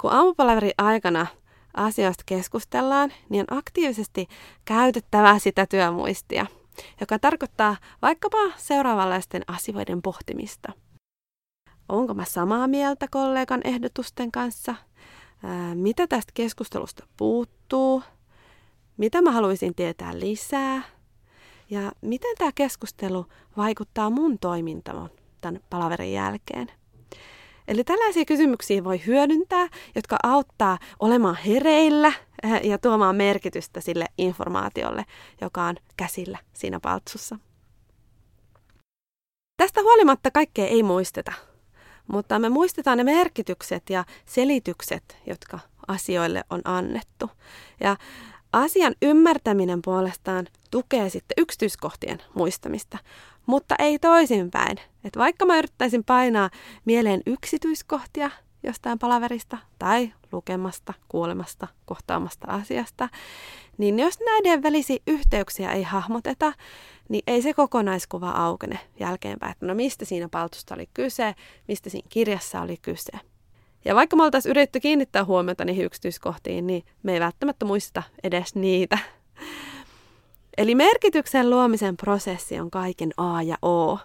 Kun 0.00 0.12
aamupalaverin 0.12 0.72
aikana 0.78 1.26
asioista 1.74 2.22
keskustellaan, 2.26 3.12
niin 3.28 3.44
on 3.50 3.58
aktiivisesti 3.58 4.26
käytettävä 4.64 5.38
sitä 5.38 5.66
työmuistia, 5.66 6.46
joka 7.00 7.18
tarkoittaa 7.18 7.76
vaikkapa 8.02 8.38
seuraavanlaisten 8.56 9.42
asioiden 9.46 10.02
pohtimista. 10.02 10.72
Onko 11.88 12.14
mä 12.14 12.24
samaa 12.24 12.68
mieltä 12.68 13.06
kollegan 13.10 13.60
ehdotusten 13.64 14.32
kanssa? 14.32 14.74
Mitä 15.74 16.06
tästä 16.06 16.32
keskustelusta 16.34 17.06
puuttuu? 17.16 18.02
Mitä 18.96 19.22
mä 19.22 19.30
haluaisin 19.30 19.74
tietää 19.74 20.18
lisää? 20.18 20.82
Ja 21.72 21.92
miten 22.00 22.36
tämä 22.38 22.50
keskustelu 22.54 23.26
vaikuttaa 23.56 24.10
mun 24.10 24.38
toimintaan 24.38 25.10
tämän 25.40 25.60
palaverin 25.70 26.12
jälkeen? 26.12 26.72
Eli 27.68 27.84
tällaisia 27.84 28.24
kysymyksiä 28.24 28.84
voi 28.84 29.06
hyödyntää, 29.06 29.68
jotka 29.94 30.16
auttaa 30.22 30.78
olemaan 31.00 31.36
hereillä 31.46 32.12
eh, 32.42 32.60
ja 32.64 32.78
tuomaan 32.78 33.16
merkitystä 33.16 33.80
sille 33.80 34.06
informaatiolle, 34.18 35.04
joka 35.40 35.62
on 35.64 35.76
käsillä 35.96 36.38
siinä 36.52 36.80
paltsussa. 36.80 37.38
Tästä 39.56 39.80
huolimatta 39.82 40.30
kaikkea 40.30 40.66
ei 40.66 40.82
muisteta, 40.82 41.32
mutta 42.06 42.38
me 42.38 42.48
muistetaan 42.48 42.98
ne 42.98 43.04
merkitykset 43.04 43.90
ja 43.90 44.04
selitykset, 44.26 45.16
jotka 45.26 45.58
asioille 45.88 46.44
on 46.50 46.60
annettu. 46.64 47.30
Ja 47.80 47.96
Asian 48.52 48.94
ymmärtäminen 49.02 49.82
puolestaan 49.84 50.48
tukee 50.70 51.08
sitten 51.10 51.34
yksityiskohtien 51.38 52.22
muistamista, 52.34 52.98
mutta 53.46 53.74
ei 53.78 53.98
toisinpäin. 53.98 54.78
Et 55.04 55.16
vaikka 55.16 55.46
mä 55.46 55.58
yrittäisin 55.58 56.04
painaa 56.04 56.50
mieleen 56.84 57.22
yksityiskohtia 57.26 58.30
jostain 58.62 58.98
palaverista 58.98 59.58
tai 59.78 60.12
lukemasta, 60.32 60.94
kuulemasta, 61.08 61.68
kohtaamasta 61.84 62.46
asiasta, 62.50 63.08
niin 63.78 63.98
jos 63.98 64.18
näiden 64.20 64.62
välisiä 64.62 64.98
yhteyksiä 65.06 65.72
ei 65.72 65.82
hahmoteta, 65.82 66.52
niin 67.08 67.22
ei 67.26 67.42
se 67.42 67.54
kokonaiskuva 67.54 68.30
aukene 68.30 68.78
jälkeenpäin, 69.00 69.52
että 69.52 69.66
no 69.66 69.74
mistä 69.74 70.04
siinä 70.04 70.28
paltusta 70.28 70.74
oli 70.74 70.88
kyse, 70.94 71.34
mistä 71.68 71.90
siinä 71.90 72.06
kirjassa 72.08 72.60
oli 72.60 72.76
kyse. 72.82 73.31
Ja 73.84 73.94
vaikka 73.94 74.16
me 74.16 74.22
oltaisiin 74.22 74.50
yritetty 74.50 74.80
kiinnittää 74.80 75.24
huomiota 75.24 75.64
niihin 75.64 75.84
yksityiskohtiin, 75.84 76.66
niin 76.66 76.84
me 77.02 77.12
ei 77.14 77.20
välttämättä 77.20 77.64
muista 77.64 78.02
edes 78.22 78.54
niitä. 78.54 78.98
Eli 80.58 80.74
merkityksen 80.74 81.50
luomisen 81.50 81.96
prosessi 81.96 82.60
on 82.60 82.70
kaiken 82.70 83.10
A 83.16 83.42
ja 83.42 83.56
O. 83.62 83.98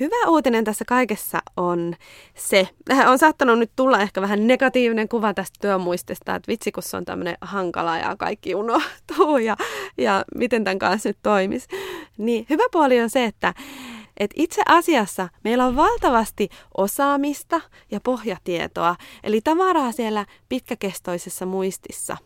Hyvä 0.00 0.28
uutinen 0.28 0.64
tässä 0.64 0.84
kaikessa 0.84 1.38
on 1.56 1.94
se, 2.34 2.68
on 3.10 3.18
saattanut 3.18 3.58
nyt 3.58 3.70
tulla 3.76 4.00
ehkä 4.00 4.20
vähän 4.20 4.46
negatiivinen 4.46 5.08
kuva 5.08 5.34
tästä 5.34 5.58
työmuistista, 5.60 6.34
että 6.34 6.48
vitsi 6.48 6.72
kun 6.72 6.82
se 6.82 6.96
on 6.96 7.04
tämmöinen 7.04 7.36
hankala 7.40 7.98
ja 7.98 8.16
kaikki 8.16 8.54
unohtuu 8.54 9.38
ja, 9.38 9.56
ja 9.98 10.24
miten 10.34 10.64
tämän 10.64 10.78
kanssa 10.78 11.08
nyt 11.08 11.18
toimisi. 11.22 11.68
Niin 12.18 12.46
hyvä 12.50 12.64
puoli 12.72 13.00
on 13.00 13.10
se, 13.10 13.24
että 13.24 13.54
että 14.18 14.34
itse 14.36 14.62
asiassa 14.68 15.28
meillä 15.44 15.64
on 15.64 15.76
valtavasti 15.76 16.48
osaamista 16.76 17.60
ja 17.90 18.00
pohjatietoa, 18.00 18.96
eli 19.24 19.40
tavaraa 19.40 19.92
siellä 19.92 20.26
pitkäkestoisessa 20.48 21.46
muistissa, 21.46 22.16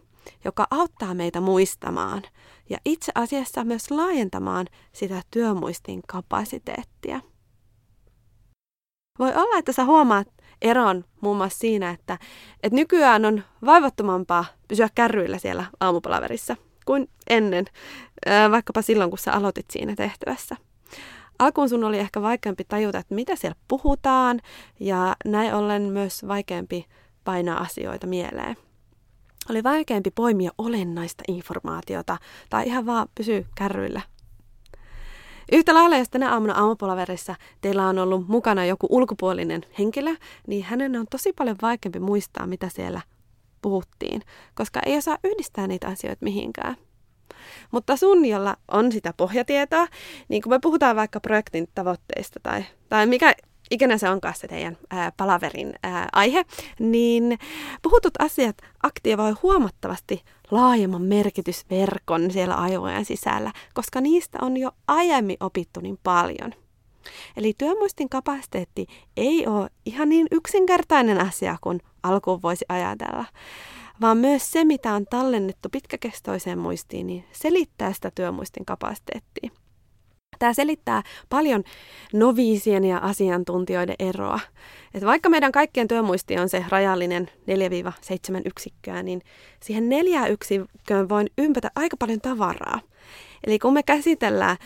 joka 0.45 0.67
auttaa 0.71 1.15
meitä 1.15 1.41
muistamaan 1.41 2.23
ja 2.71 2.79
itse 2.85 3.13
asiassa 3.15 3.65
myös 3.65 3.91
laajentamaan 3.91 4.67
sitä 4.93 5.23
työmuistin 5.31 6.03
kapasiteettia. 6.09 7.21
Voi 9.19 9.35
olla, 9.35 9.59
että 9.59 9.73
sä 9.73 9.85
huomaat, 9.85 10.29
eron 10.63 11.05
muun 11.21 11.37
muassa 11.37 11.59
siinä, 11.59 11.91
että, 11.91 12.19
että 12.63 12.77
nykyään 12.77 13.25
on 13.25 13.43
vaivattomampaa 13.65 14.45
pysyä 14.69 14.89
kärryillä 14.95 15.39
siellä 15.39 15.65
aamupalaverissa 15.81 16.57
kuin 16.85 17.09
ennen, 17.31 17.65
vaikkapa 18.51 18.83
silloin, 18.83 19.11
kun 19.11 19.19
sä 19.19 19.33
aloitit 19.33 19.67
siinä 19.71 19.95
tehtävässä. 19.97 20.57
Alkuun 21.43 21.69
sun 21.69 21.85
oli 21.85 21.99
ehkä 21.99 22.23
vaikeampi 22.23 22.65
tajuta, 22.65 22.99
että 22.99 23.15
mitä 23.15 23.37
siellä 23.37 23.57
puhutaan, 23.69 24.41
ja 24.81 25.17
näin 25.25 25.55
ollen 25.55 25.83
myös 25.83 26.29
vaikeampi 26.29 26.87
painaa 27.25 27.61
asioita 27.61 28.07
mieleen. 28.07 28.57
Oli 29.51 29.63
vaikeampi 29.63 30.11
poimia 30.11 30.51
olennaista 30.59 31.25
informaatiota 31.29 32.17
tai 32.51 32.67
ihan 32.67 32.87
vaan 32.87 33.09
pysyä 33.15 33.43
kärryillä 33.55 34.01
Yhtä 35.53 35.75
lailla, 35.75 35.97
jos 35.97 36.09
tänä 36.11 36.33
aamuna 36.33 36.55
aamupalaverissa 36.55 37.35
teillä 37.61 37.89
on 37.89 37.99
ollut 37.99 38.29
mukana 38.29 38.65
joku 38.65 38.87
ulkopuolinen 38.91 39.63
henkilö, 39.79 40.15
niin 40.47 40.65
hänen 40.65 40.97
on 40.97 41.07
tosi 41.11 41.33
paljon 41.33 41.57
vaikeampi 41.63 42.01
muistaa, 42.01 42.47
mitä 42.47 42.69
siellä 42.69 43.01
puhuttiin, 43.63 44.23
koska 44.55 44.81
ei 44.87 44.97
osaa 44.97 45.19
yhdistää 45.25 45.67
niitä 45.67 45.89
asioita 45.89 46.25
mihinkään. 46.25 46.77
Mutta 47.71 47.97
sun, 47.97 48.25
jolla 48.25 48.57
on 48.69 48.93
sitä 48.93 49.15
pohjatietoa, 49.17 49.87
niin 50.29 50.43
kun 50.43 50.53
me 50.53 50.59
puhutaan 50.63 50.97
vaikka 50.97 51.21
projektin 51.21 51.69
tavoitteista 51.75 52.41
tai, 52.43 52.65
tai 52.89 53.07
mikä 53.07 53.35
ikinä 53.71 53.99
se 53.99 54.09
onkaan 54.09 54.35
se 54.35 54.49
teidän 54.49 54.77
ää, 54.91 55.13
palaverin 55.17 55.75
ää, 55.83 56.09
aihe, 56.13 56.45
niin 56.79 57.39
puhutut 57.83 58.15
asiat 58.19 58.57
aktivoi 58.83 59.35
huomattavasti 59.43 60.23
laajemman 60.51 61.03
merkitysverkon 61.03 62.31
siellä 62.31 62.55
aivojen 62.55 63.05
sisällä, 63.05 63.53
koska 63.75 64.01
niistä 64.01 64.39
on 64.43 64.57
jo 64.57 64.71
aiemmin 64.89 65.37
opittu 65.41 65.81
niin 65.81 65.99
paljon. 66.03 66.55
Eli 67.37 67.55
työmuistin 67.59 68.09
kapasiteetti 68.09 68.87
ei 69.17 69.47
ole 69.47 69.71
ihan 69.87 70.09
niin 70.09 70.27
yksinkertainen 70.31 71.21
asia 71.21 71.57
kuin 71.61 71.81
alkuun 72.03 72.43
voisi 72.43 72.65
ajatella, 72.69 73.25
vaan 74.03 74.19
myös 74.19 74.51
se, 74.53 74.65
mitä 74.65 74.93
on 74.93 75.05
tallennettu 75.11 75.69
pitkäkestoiseen 75.73 76.59
muistiin, 76.59 77.07
niin 77.07 77.25
selittää 77.33 77.93
sitä 77.93 78.11
työmuistin 78.15 78.65
kapasiteettia. 78.65 79.51
Tämä 80.39 80.55
selittää 80.55 81.03
paljon 81.29 81.65
noviisien 82.13 82.85
ja 82.85 82.99
asiantuntijoiden 82.99 83.95
eroa. 83.99 84.41
Että 84.95 85.07
vaikka 85.07 85.29
meidän 85.29 85.53
kaikkien 85.53 85.89
työmuisti 85.89 86.39
on 86.39 86.49
se 86.49 86.65
rajallinen 86.69 87.31
4-7 88.39 88.43
yksikköä, 88.45 89.03
niin 89.03 89.23
siihen 89.63 89.89
neljään 89.89 90.31
yksikköön 90.31 91.09
voin 91.09 91.31
ympätä 91.39 91.71
aika 91.77 91.97
paljon 91.97 92.21
tavaraa. 92.21 92.81
Eli 93.47 93.59
kun 93.59 93.73
me 93.73 93.83
käsitellään 93.83 94.57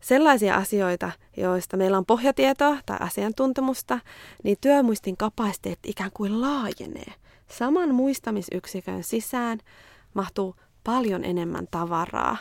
sellaisia 0.00 0.54
asioita, 0.54 1.10
joista 1.36 1.76
meillä 1.76 1.98
on 1.98 2.06
pohjatietoa 2.06 2.76
tai 2.86 2.96
asiantuntemusta, 3.00 3.98
niin 4.44 4.56
työmuistin 4.60 5.16
kapasiteetti 5.16 5.90
ikään 5.90 6.10
kuin 6.14 6.40
laajenee. 6.40 7.12
Saman 7.46 7.94
muistamisyksikön 7.94 9.02
sisään 9.02 9.58
mahtuu 10.14 10.56
paljon 10.84 11.24
enemmän 11.24 11.68
tavaraa 11.70 12.36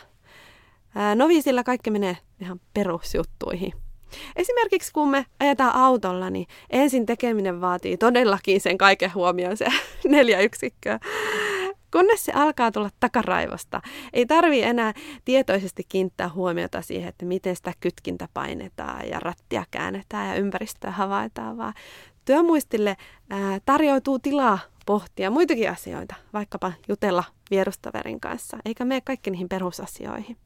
noviisilla 1.15 1.63
kaikki 1.63 1.91
menee 1.91 2.17
ihan 2.41 2.59
perusjuttuihin. 2.73 3.73
Esimerkiksi 4.35 4.93
kun 4.93 5.09
me 5.09 5.25
ajetaan 5.39 5.75
autolla, 5.75 6.29
niin 6.29 6.47
ensin 6.69 7.05
tekeminen 7.05 7.61
vaatii 7.61 7.97
todellakin 7.97 8.61
sen 8.61 8.77
kaiken 8.77 9.13
huomioon, 9.13 9.57
se 9.57 9.65
neljä 10.07 10.39
yksikköä. 10.39 10.99
Kunnes 11.91 12.25
se 12.25 12.31
alkaa 12.31 12.71
tulla 12.71 12.89
takaraivosta, 12.99 13.81
ei 14.13 14.25
tarvi 14.25 14.61
enää 14.61 14.93
tietoisesti 15.25 15.83
kiinnittää 15.89 16.29
huomiota 16.29 16.81
siihen, 16.81 17.09
että 17.09 17.25
miten 17.25 17.55
sitä 17.55 17.73
kytkintä 17.79 18.27
painetaan 18.33 19.09
ja 19.09 19.19
rattia 19.19 19.63
käännetään 19.71 20.27
ja 20.27 20.35
ympäristöä 20.35 20.91
havaitaan, 20.91 21.57
vaan 21.57 21.73
työmuistille 22.25 22.97
tarjoutuu 23.65 24.19
tilaa 24.19 24.59
pohtia 24.85 25.31
muitakin 25.31 25.69
asioita, 25.69 26.15
vaikkapa 26.33 26.73
jutella 26.87 27.23
vierustaverin 27.51 28.19
kanssa, 28.19 28.57
eikä 28.65 28.85
mene 28.85 29.01
kaikki 29.01 29.31
niihin 29.31 29.49
perusasioihin. 29.49 30.37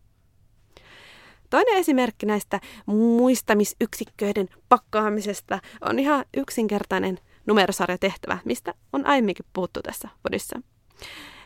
Toinen 1.49 1.77
esimerkki 1.77 2.25
näistä 2.25 2.59
muistamisyksikköiden 2.85 4.49
pakkaamisesta 4.69 5.59
on 5.81 5.99
ihan 5.99 6.25
yksinkertainen 6.37 7.19
numerosarjatehtävä, 7.45 8.37
mistä 8.45 8.73
on 8.93 9.05
aiemminkin 9.05 9.45
puhuttu 9.53 9.81
tässä 9.81 10.09
podissa. 10.23 10.61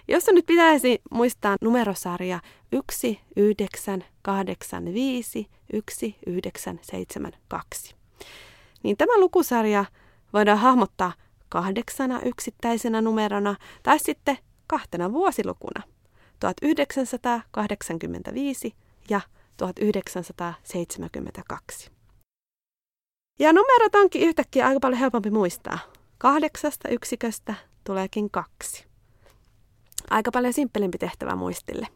Jos 0.07 0.27
nyt 0.27 0.45
pitäisi 0.45 1.01
muistaa 1.11 1.55
numerosarja 1.61 2.39
1, 2.71 3.19
9, 3.35 4.03
8, 4.21 4.93
5, 4.93 5.47
1, 5.73 6.15
9, 6.27 6.79
7, 6.81 7.31
2, 7.47 7.95
niin 8.83 8.97
tämä 8.97 9.19
lukusarja 9.19 9.85
voidaan 10.33 10.57
hahmottaa 10.57 11.13
kahdeksana 11.53 12.19
yksittäisenä 12.25 13.01
numerona 13.01 13.55
tai 13.83 13.99
sitten 13.99 14.37
kahtena 14.67 15.13
vuosilukuna 15.13 15.83
1985 16.39 18.75
ja 19.09 19.21
1972. 19.57 21.91
Ja 23.39 23.53
numerot 23.53 23.95
onkin 23.95 24.21
yhtäkkiä 24.21 24.67
aika 24.67 24.79
paljon 24.79 24.99
helpompi 24.99 25.31
muistaa. 25.31 25.79
Kahdeksasta 26.17 26.89
yksiköstä 26.89 27.53
tuleekin 27.83 28.29
kaksi. 28.29 28.85
Aika 30.09 30.31
paljon 30.31 30.53
simppelimpi 30.53 30.97
tehtävä 30.97 31.35
muistille. 31.35 31.87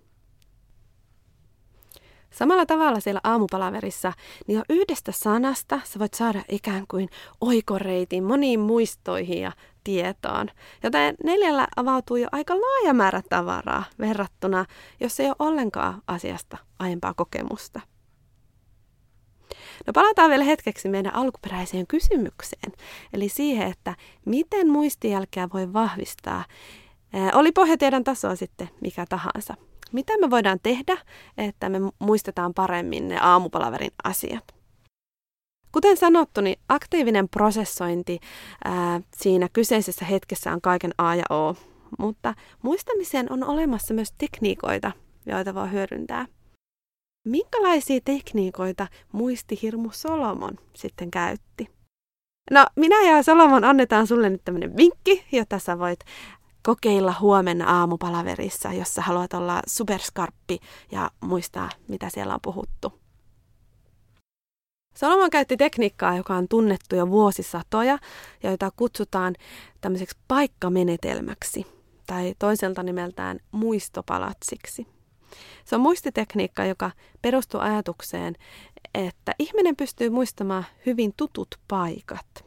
Samalla 2.38 2.66
tavalla 2.66 3.00
siellä 3.00 3.22
aamupalaverissa, 3.24 4.14
niin 4.48 4.58
jo 4.58 4.64
yhdestä 4.70 5.12
sanasta 5.12 5.80
sä 5.84 6.00
voit 6.00 6.14
saada 6.14 6.42
ikään 6.50 6.86
kuin 6.88 7.10
oikoreitin 7.42 8.24
moniin 8.24 8.60
muistoihin 8.60 9.42
ja 9.42 9.52
tietoon. 9.84 10.48
Joten 10.84 11.16
neljällä 11.24 11.68
avautuu 11.76 12.18
jo 12.18 12.28
aika 12.32 12.56
laaja 12.56 12.94
määrä 12.94 13.22
tavaraa 13.30 13.84
verrattuna, 14.00 14.66
jos 15.00 15.20
ei 15.20 15.28
ole 15.28 15.36
ollenkaan 15.40 16.02
asiasta 16.08 16.58
aiempaa 16.80 17.14
kokemusta. 17.14 17.82
No 19.88 19.94
palataan 19.94 20.30
vielä 20.30 20.44
hetkeksi 20.44 20.90
meidän 20.90 21.16
alkuperäiseen 21.16 21.88
kysymykseen, 21.88 22.74
eli 23.14 23.30
siihen, 23.30 23.68
että 23.68 23.96
miten 24.26 24.70
muistijälkeä 24.70 25.50
voi 25.54 25.74
vahvistaa, 25.74 26.46
oli 27.34 27.52
pohjatiedon 27.52 28.04
tasoa 28.04 28.36
sitten 28.36 28.70
mikä 28.82 29.06
tahansa. 29.10 29.54
Mitä 29.92 30.18
me 30.18 30.30
voidaan 30.30 30.60
tehdä, 30.64 30.98
että 31.38 31.70
me 31.70 31.80
muistetaan 32.00 32.54
paremmin 32.54 33.08
ne 33.08 33.20
aamupalaverin 33.20 33.92
asiat? 34.04 34.56
Kuten 35.72 35.98
sanottu, 35.98 36.42
niin 36.42 36.60
aktiivinen 36.70 37.30
prosessointi 37.30 38.20
ää, 38.66 39.02
siinä 39.16 39.50
kyseisessä 39.54 40.06
hetkessä 40.06 40.52
on 40.52 40.62
kaiken 40.62 40.92
A 40.98 41.16
ja 41.16 41.24
O, 41.30 41.56
mutta 42.00 42.34
muistamiseen 42.62 43.32
on 43.32 43.44
olemassa 43.44 43.94
myös 43.94 44.14
tekniikoita, 44.18 44.92
joita 45.26 45.56
voi 45.56 45.72
hyödyntää. 45.72 46.26
Minkälaisia 47.26 48.00
tekniikoita 48.06 48.88
muistihirmu 49.12 49.90
Solomon 49.92 50.56
sitten 50.76 51.12
käytti? 51.12 51.78
No, 52.52 52.66
minä 52.76 53.10
ja 53.10 53.24
Solomon 53.24 53.64
annetaan 53.64 54.08
sulle 54.08 54.30
nyt 54.30 54.42
tämmöinen 54.46 54.78
vinkki, 54.78 55.26
jota 55.32 55.60
sä 55.60 55.80
voit 55.80 56.00
kokeilla 56.68 57.16
huomenna 57.20 57.80
aamupalaverissa, 57.80 58.74
jos 58.74 58.96
sä 58.96 59.02
haluat 59.02 59.34
olla 59.34 59.62
superskarppi 59.68 60.60
ja 60.92 61.12
muistaa, 61.22 61.70
mitä 61.88 62.10
siellä 62.10 62.34
on 62.34 62.40
puhuttu. 62.42 62.94
Solomon 64.96 65.30
käytti 65.30 65.58
tekniikkaa, 65.58 66.18
joka 66.18 66.36
on 66.36 66.48
tunnettu 66.48 66.96
jo 66.96 67.10
vuosisatoja, 67.10 67.98
joita 68.44 68.72
kutsutaan 68.76 69.36
tämmöiseksi 69.82 70.18
paikkamenetelmäksi 70.28 71.66
tai 72.08 72.36
toiselta 72.40 72.84
nimeltään 72.84 73.40
muistopalatsiksi. 73.52 74.88
Se 75.66 75.76
on 75.76 75.82
muistitekniikka, 75.82 76.66
joka 76.66 76.92
perustuu 77.22 77.60
ajatukseen, 77.60 78.36
että 78.94 79.36
ihminen 79.40 79.76
pystyy 79.76 80.10
muistamaan 80.10 80.66
hyvin 80.86 81.14
tutut 81.18 81.56
paikat. 81.68 82.47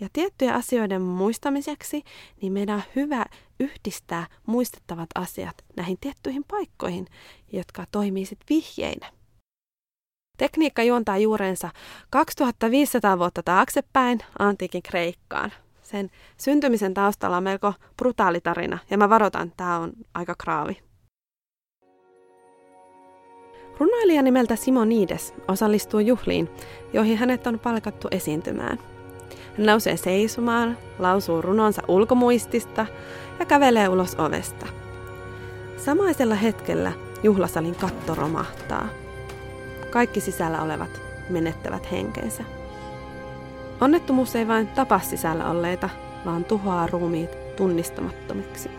Ja 0.00 0.08
tiettyjen 0.12 0.54
asioiden 0.54 1.02
muistamiseksi, 1.02 2.02
niin 2.42 2.52
meidän 2.52 2.76
on 2.76 2.82
hyvä 2.96 3.24
yhdistää 3.60 4.26
muistettavat 4.46 5.08
asiat 5.14 5.54
näihin 5.76 5.96
tiettyihin 6.00 6.44
paikkoihin, 6.44 7.06
jotka 7.52 7.84
toimii 7.92 8.26
sitten 8.26 8.46
vihjeinä. 8.50 9.12
Tekniikka 10.38 10.82
juontaa 10.82 11.18
juurensa 11.18 11.70
2500 12.10 13.18
vuotta 13.18 13.42
taaksepäin 13.42 14.18
antiikin 14.38 14.82
Kreikkaan. 14.82 15.52
Sen 15.82 16.10
syntymisen 16.36 16.94
taustalla 16.94 17.36
on 17.36 17.42
melko 17.42 17.74
brutaali 17.96 18.40
tarina, 18.40 18.78
ja 18.90 18.98
mä 18.98 19.08
varoitan, 19.08 19.52
tämä 19.56 19.78
on 19.78 19.92
aika 20.14 20.34
kraavi. 20.38 20.82
Runoilija 23.78 24.22
nimeltä 24.22 24.56
Simonides 24.56 25.34
osallistuu 25.48 26.00
juhliin, 26.00 26.48
joihin 26.92 27.18
hänet 27.18 27.46
on 27.46 27.58
palkattu 27.58 28.08
esiintymään. 28.10 28.91
Hän 29.58 29.66
nousee 29.66 29.96
seisomaan, 29.96 30.78
lausuu 30.98 31.42
runonsa 31.42 31.82
ulkomuistista 31.88 32.86
ja 33.38 33.44
kävelee 33.44 33.88
ulos 33.88 34.14
ovesta. 34.18 34.66
Samaisella 35.76 36.34
hetkellä 36.34 36.92
juhlasalin 37.22 37.74
katto 37.74 38.14
romahtaa– 38.14 38.88
kaikki 39.92 40.20
sisällä 40.20 40.62
olevat 40.62 41.00
menettävät 41.30 41.92
henkensä. 41.92 42.44
Onnettomuus 43.80 44.36
ei 44.36 44.48
vain 44.48 44.66
tapa 44.66 44.98
sisällä 44.98 45.50
olleita, 45.50 45.88
vaan 46.24 46.44
tuhoaa 46.44 46.86
ruumiit 46.86 47.56
tunnistamattomiksi. 47.56 48.70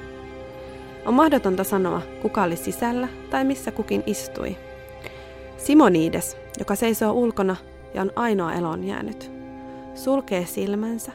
On 1.06 1.14
mahdotonta 1.14 1.64
sanoa, 1.64 2.02
kuka 2.22 2.44
oli 2.44 2.56
sisällä 2.56 3.08
tai 3.30 3.44
missä 3.44 3.72
kukin 3.72 4.04
istui. 4.06 4.58
Simonides, 5.58 6.38
joka 6.60 6.76
seisoo 6.76 7.12
ulkona 7.12 7.56
ja 7.94 8.02
on 8.02 8.12
ainoa 8.16 8.54
elon 8.54 8.84
jäänyt, 8.84 9.32
sulkee 9.96 10.46
silmänsä 10.46 11.12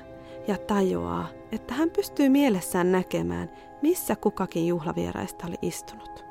ja 0.46 0.58
tajuaa, 0.58 1.28
että 1.52 1.74
hän 1.74 1.90
pystyy 1.90 2.28
mielessään 2.28 2.92
näkemään, 2.92 3.50
missä 3.82 4.16
kukakin 4.16 4.66
juhlavieraista 4.66 5.46
oli 5.46 5.56
istunut. 5.62 6.24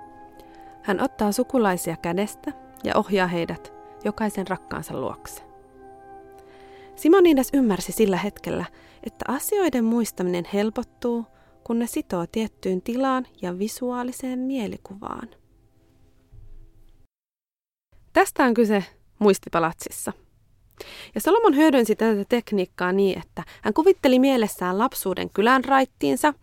Hän 0.84 1.02
ottaa 1.02 1.32
sukulaisia 1.32 1.98
kädestä 1.98 2.54
ja 2.84 2.96
ohjaa 2.96 3.28
heidät 3.28 3.74
jokaisen 4.04 4.48
rakkaansa 4.48 5.02
luokse. 5.02 5.44
Simonides 6.96 7.50
ymmärsi 7.54 7.92
sillä 7.92 8.18
hetkellä, 8.18 8.66
että 9.04 9.26
asioiden 9.28 9.86
muistaminen 9.86 10.46
helpottuu, 10.54 11.26
kun 11.64 11.80
ne 11.80 11.88
sitoo 11.88 12.26
tiettyyn 12.32 12.82
tilaan 12.82 13.28
ja 13.42 13.60
visuaaliseen 13.60 14.40
mielikuvaan. 14.40 15.30
Tästä 18.14 18.44
on 18.44 18.54
kyse 18.54 18.84
muistipalatsissa. 19.20 20.14
Ja 21.16 21.22
Solomon 21.22 21.56
hyödynsi 21.56 21.96
tätä 21.96 22.26
tekniikkaa 22.30 22.92
niin, 22.92 23.20
että 23.20 23.44
hän 23.62 23.74
kuvitteli 23.74 24.20
mielessään 24.20 24.78
lapsuuden 24.78 25.30
kylän 25.30 25.66
raittiinsa 25.66 26.34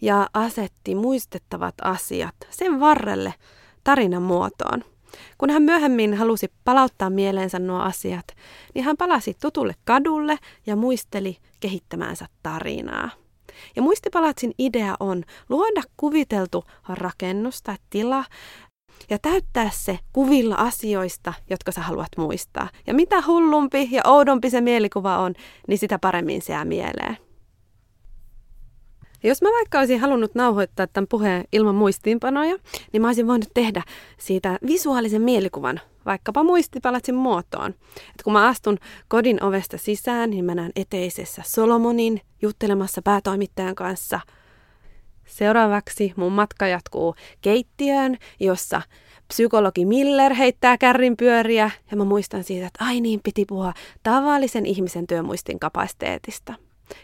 ja 0.00 0.28
asetti 0.34 0.94
muistettavat 0.94 1.74
asiat 1.82 2.34
sen 2.50 2.80
varrelle 2.80 3.34
tarinan 3.84 4.22
muotoon. 4.22 4.84
Kun 5.38 5.50
hän 5.50 5.62
myöhemmin 5.62 6.14
halusi 6.14 6.52
palauttaa 6.64 7.10
mieleensä 7.10 7.58
nuo 7.58 7.80
asiat, 7.80 8.26
niin 8.74 8.84
hän 8.84 8.96
palasi 8.96 9.36
tutulle 9.40 9.74
kadulle 9.84 10.38
ja 10.66 10.76
muisteli 10.76 11.36
kehittämäänsä 11.60 12.26
tarinaa. 12.42 13.10
Ja 13.76 13.82
muistipalatsin 13.82 14.54
idea 14.58 14.96
on 15.00 15.24
luoda 15.48 15.82
kuviteltu 15.96 16.64
rakennus 16.88 17.62
tai 17.62 17.76
tila 17.90 18.24
ja 19.10 19.18
täyttää 19.18 19.70
se 19.72 19.98
kuvilla 20.12 20.54
asioista, 20.54 21.34
jotka 21.50 21.72
sä 21.72 21.80
haluat 21.80 22.08
muistaa. 22.16 22.68
Ja 22.86 22.94
mitä 22.94 23.22
hullumpi 23.26 23.88
ja 23.90 24.02
oudompi 24.04 24.50
se 24.50 24.60
mielikuva 24.60 25.18
on, 25.18 25.34
niin 25.68 25.78
sitä 25.78 25.98
paremmin 25.98 26.42
se 26.42 26.52
jää 26.52 26.64
mieleen. 26.64 27.16
Jos 29.22 29.42
mä 29.42 29.48
vaikka 29.48 29.78
olisin 29.78 30.00
halunnut 30.00 30.34
nauhoittaa 30.34 30.86
tämän 30.86 31.06
puheen 31.10 31.44
ilman 31.52 31.74
muistiinpanoja, 31.74 32.56
niin 32.92 33.00
mä 33.00 33.08
olisin 33.08 33.26
voinut 33.26 33.48
tehdä 33.54 33.82
siitä 34.18 34.58
visuaalisen 34.66 35.22
mielikuvan 35.22 35.80
vaikkapa 36.06 36.44
muistipalatsin 36.44 37.14
muotoon. 37.14 37.70
Et 37.96 38.22
kun 38.24 38.32
mä 38.32 38.46
astun 38.46 38.78
kodin 39.08 39.42
ovesta 39.42 39.78
sisään, 39.78 40.30
niin 40.30 40.44
mä 40.44 40.54
näen 40.54 40.72
eteisessä 40.76 41.42
Solomonin 41.46 42.20
juttelemassa 42.42 43.02
päätoimittajan 43.02 43.74
kanssa. 43.74 44.20
Seuraavaksi 45.26 46.12
mun 46.16 46.32
matka 46.32 46.66
jatkuu 46.66 47.14
keittiöön, 47.40 48.16
jossa 48.40 48.82
psykologi 49.28 49.84
Miller 49.84 50.34
heittää 50.34 50.78
kärrin 50.78 51.16
pyöriä 51.16 51.70
ja 51.90 51.96
mä 51.96 52.04
muistan 52.04 52.44
siitä, 52.44 52.66
että 52.66 52.84
ai 52.84 53.00
niin 53.00 53.20
piti 53.24 53.44
puhua 53.44 53.72
tavallisen 54.02 54.66
ihmisen 54.66 55.06
työmuistin 55.06 55.58
kapasiteetista 55.58 56.54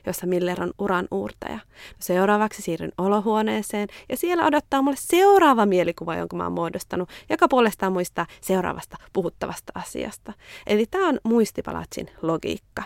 jossa 0.06 0.26
Miller 0.26 0.62
on 0.62 0.72
uran 0.78 1.08
uurtaja. 1.10 1.58
Seuraavaksi 1.98 2.62
siirryn 2.62 2.92
olohuoneeseen 2.98 3.88
ja 4.08 4.16
siellä 4.16 4.46
odottaa 4.46 4.82
mulle 4.82 4.96
seuraava 5.00 5.66
mielikuva, 5.66 6.16
jonka 6.16 6.36
mä 6.36 6.42
oon 6.42 6.52
muodostanut, 6.52 7.08
joka 7.30 7.48
puolestaan 7.48 7.92
muistaa 7.92 8.26
seuraavasta 8.40 8.96
puhuttavasta 9.12 9.72
asiasta. 9.74 10.32
Eli 10.66 10.86
tämä 10.86 11.08
on 11.08 11.18
muistipalatsin 11.24 12.10
logiikka. 12.22 12.82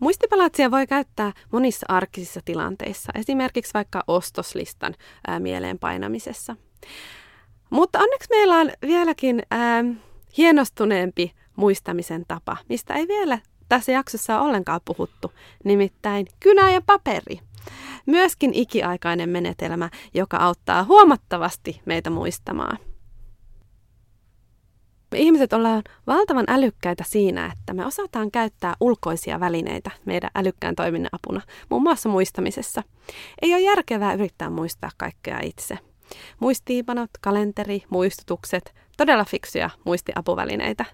Muistipalatsia 0.00 0.70
voi 0.70 0.86
käyttää 0.86 1.32
monissa 1.52 1.86
arkisissa 1.88 2.40
tilanteissa, 2.44 3.12
esimerkiksi 3.14 3.74
vaikka 3.74 4.04
ostoslistan 4.06 4.94
ää, 5.26 5.40
mieleen 5.40 5.78
painamisessa. 5.78 6.56
Mutta 7.70 7.98
onneksi 7.98 8.28
meillä 8.30 8.56
on 8.56 8.70
vieläkin 8.82 9.42
ää, 9.50 9.84
hienostuneempi 10.36 11.32
muistamisen 11.56 12.24
tapa, 12.28 12.56
mistä 12.68 12.94
ei 12.94 13.08
vielä 13.08 13.38
tässä 13.68 13.92
jaksossa 13.92 14.40
on 14.40 14.46
ollenkaan 14.46 14.80
puhuttu, 14.84 15.32
nimittäin 15.64 16.26
kynä 16.40 16.70
ja 16.70 16.80
paperi. 16.86 17.40
Myöskin 18.06 18.54
ikiaikainen 18.54 19.28
menetelmä, 19.28 19.90
joka 20.14 20.36
auttaa 20.36 20.84
huomattavasti 20.84 21.80
meitä 21.86 22.10
muistamaan. 22.10 22.78
Me 25.10 25.18
ihmiset 25.18 25.52
ollaan 25.52 25.82
valtavan 26.06 26.44
älykkäitä 26.48 27.04
siinä, 27.06 27.52
että 27.52 27.74
me 27.74 27.86
osataan 27.86 28.30
käyttää 28.30 28.74
ulkoisia 28.80 29.40
välineitä 29.40 29.90
meidän 30.04 30.30
älykkään 30.34 30.74
toiminnan 30.74 31.10
apuna, 31.12 31.40
muun 31.68 31.82
muassa 31.82 32.08
muistamisessa. 32.08 32.82
Ei 33.42 33.54
ole 33.54 33.60
järkevää 33.60 34.14
yrittää 34.14 34.50
muistaa 34.50 34.90
kaikkea 34.96 35.40
itse. 35.42 35.78
Muistiipanot, 36.40 37.10
kalenteri, 37.20 37.82
muistutukset, 37.90 38.74
todella 38.96 39.24
fiksuja 39.24 39.70
muistiapuvälineitä. 39.84 40.84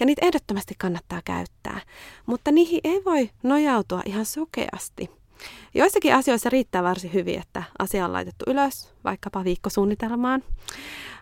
Ja 0.00 0.06
niitä 0.06 0.26
ehdottomasti 0.26 0.74
kannattaa 0.78 1.20
käyttää. 1.24 1.80
Mutta 2.26 2.50
niihin 2.50 2.80
ei 2.84 3.02
voi 3.04 3.30
nojautua 3.42 4.02
ihan 4.06 4.26
sokeasti. 4.26 5.10
Joissakin 5.74 6.14
asioissa 6.14 6.50
riittää 6.50 6.82
varsin 6.82 7.12
hyvin, 7.12 7.38
että 7.38 7.62
asia 7.78 8.04
on 8.04 8.12
laitettu 8.12 8.44
ylös, 8.48 8.94
vaikkapa 9.04 9.44
viikkosuunnitelmaan. 9.44 10.42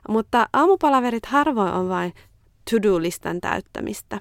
Mutta 0.08 0.48
aamupalaverit 0.52 1.26
harvoin 1.26 1.72
on 1.72 1.88
vain 1.88 2.14
to-do-listan 2.70 3.40
täyttämistä. 3.40 4.20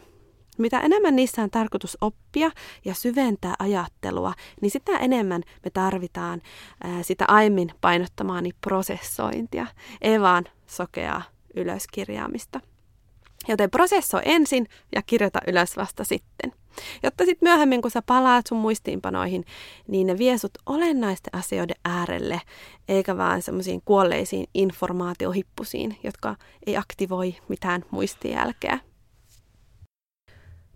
Mitä 0.58 0.80
enemmän 0.80 1.15
niissä 1.15 1.41
on 1.43 1.49
tarkoitus 1.49 1.97
oppia 2.01 2.51
ja 2.86 2.93
syventää 2.93 3.54
ajattelua, 3.60 4.34
niin 4.62 4.71
sitä 4.71 4.97
enemmän 4.97 5.43
me 5.63 5.71
tarvitaan 5.71 6.41
ää, 6.84 7.04
sitä 7.04 7.25
aiemmin 7.27 7.71
painottamaani 7.82 8.49
prosessointia, 8.62 9.67
ei 10.01 10.21
vaan 10.21 10.45
sokeaa 10.67 11.21
ylöskirjaamista. 11.56 12.60
Joten 13.47 13.71
prosessoi 13.71 14.21
ensin 14.25 14.67
ja 14.95 15.01
kirjoita 15.01 15.39
ylös 15.47 15.77
vasta 15.77 16.04
sitten. 16.04 16.61
Jotta 17.04 17.26
sitten 17.26 17.50
myöhemmin, 17.50 17.82
kun 17.82 17.92
sä 17.92 18.02
palaat 18.02 18.48
sun 18.48 18.58
muistiinpanoihin, 18.58 19.46
niin 19.88 20.08
ne 20.08 20.18
vie 20.18 20.38
sut 20.38 20.52
olennaisten 20.66 21.36
asioiden 21.36 21.76
äärelle, 21.86 22.42
eikä 22.88 23.18
vaan 23.18 23.42
semmoisiin 23.42 23.82
kuolleisiin 23.86 24.46
informaatiohippusiin, 24.54 25.98
jotka 26.04 26.36
ei 26.66 26.78
aktivoi 26.78 27.36
mitään 27.48 27.86
muistijälkeä. 27.92 28.80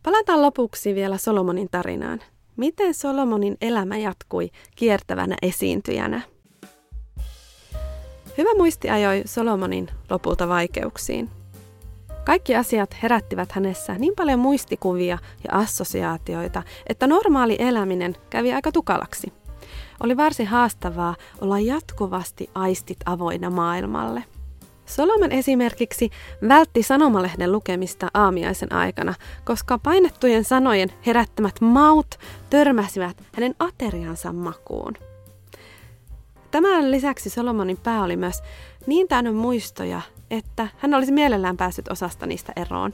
Palataan 0.03 0.41
lopuksi 0.41 0.95
vielä 0.95 1.17
Solomonin 1.17 1.67
tarinaan. 1.71 2.21
Miten 2.57 2.93
Solomonin 2.93 3.57
elämä 3.61 3.97
jatkui 3.97 4.49
kiertävänä 4.75 5.35
esiintyjänä? 5.41 6.21
Hyvä 8.37 8.49
muisti 8.57 8.89
ajoi 8.89 9.21
Solomonin 9.25 9.89
lopulta 10.09 10.47
vaikeuksiin. 10.47 11.29
Kaikki 12.25 12.55
asiat 12.55 12.95
herättivät 13.03 13.51
hänessä 13.51 13.93
niin 13.93 14.13
paljon 14.15 14.39
muistikuvia 14.39 15.17
ja 15.43 15.59
assosiaatioita, 15.59 16.63
että 16.87 17.07
normaali 17.07 17.55
eläminen 17.59 18.15
kävi 18.29 18.53
aika 18.53 18.71
tukalaksi. 18.71 19.33
Oli 20.03 20.17
varsin 20.17 20.47
haastavaa 20.47 21.15
olla 21.41 21.59
jatkuvasti 21.59 22.49
aistit 22.55 22.97
avoinna 23.05 23.49
maailmalle. 23.49 24.23
Solomon 24.85 25.31
esimerkiksi 25.31 26.09
vältti 26.47 26.83
sanomalehden 26.83 27.51
lukemista 27.51 28.07
aamiaisen 28.13 28.73
aikana, 28.73 29.13
koska 29.43 29.77
painettujen 29.77 30.43
sanojen 30.43 30.89
herättämät 31.05 31.61
maut 31.61 32.19
törmäsivät 32.49 33.23
hänen 33.33 33.55
ateriansa 33.59 34.33
makuun. 34.33 34.93
Tämän 36.51 36.91
lisäksi 36.91 37.29
Solomonin 37.29 37.77
pää 37.77 38.03
oli 38.03 38.17
myös 38.17 38.43
niin 38.87 39.07
täynnä 39.07 39.31
muistoja, 39.31 40.01
että 40.31 40.67
hän 40.77 40.93
olisi 40.93 41.11
mielellään 41.11 41.57
päässyt 41.57 41.87
osasta 41.87 42.25
niistä 42.25 42.53
eroon. 42.55 42.91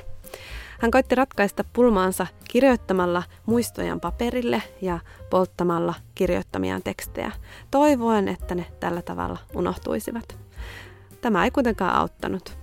Hän 0.80 0.92
koitti 0.92 1.16
ratkaista 1.16 1.64
pulmaansa 1.74 2.28
kirjoittamalla 2.50 3.24
muistojan 3.46 4.00
paperille 4.00 4.64
ja 4.82 5.00
polttamalla 5.30 5.94
kirjoittamiaan 6.16 6.84
tekstejä, 6.84 7.32
toivoen, 7.72 8.28
että 8.28 8.56
ne 8.56 8.66
tällä 8.80 9.02
tavalla 9.02 9.38
unohtuisivat. 9.54 10.38
Tämä 11.22 11.44
ei 11.44 11.52
kuitenkaan 11.52 11.96
auttanut. 11.96 12.58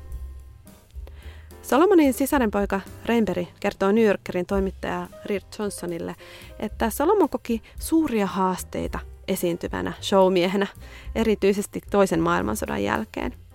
Solomonin 1.63 2.13
sisarenpoika 2.13 2.81
Rainberry 3.07 3.47
kertoo 3.61 3.93
New 3.93 4.05
Yorkerin 4.05 4.47
toimittaja 4.47 5.07
Reed 5.25 5.43
Johnsonille, 5.59 6.17
että 6.59 6.91
Solomon 6.91 7.29
koki 7.29 7.63
suuria 7.79 8.27
haasteita 8.27 8.99
esiintyvänä 9.29 9.93
showmiehenä, 10.03 10.67
erityisesti 11.15 11.81
toisen 11.91 12.21
maailmansodan 12.21 12.83
jälkeen. 12.83 13.48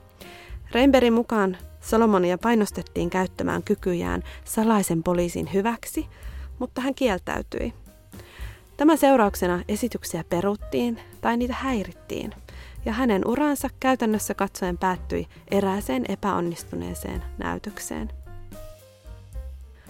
Rainberin 0.73 1.13
mukaan 1.13 1.57
Solomonia 1.81 2.37
painostettiin 2.37 3.09
käyttämään 3.09 3.63
kykyjään 3.63 4.23
salaisen 4.45 5.03
poliisin 5.03 5.53
hyväksi, 5.53 6.07
mutta 6.59 6.81
hän 6.81 6.95
kieltäytyi. 6.95 7.73
Tämän 8.77 8.97
seurauksena 8.97 9.63
esityksiä 9.67 10.23
peruttiin 10.29 10.99
tai 11.21 11.37
niitä 11.37 11.53
häirittiin, 11.53 12.33
ja 12.85 12.93
hänen 12.93 13.27
uransa 13.27 13.69
käytännössä 13.79 14.33
katsoen 14.33 14.77
päättyi 14.77 15.27
erääseen 15.51 16.05
epäonnistuneeseen 16.09 17.23
näytökseen. 17.37 18.09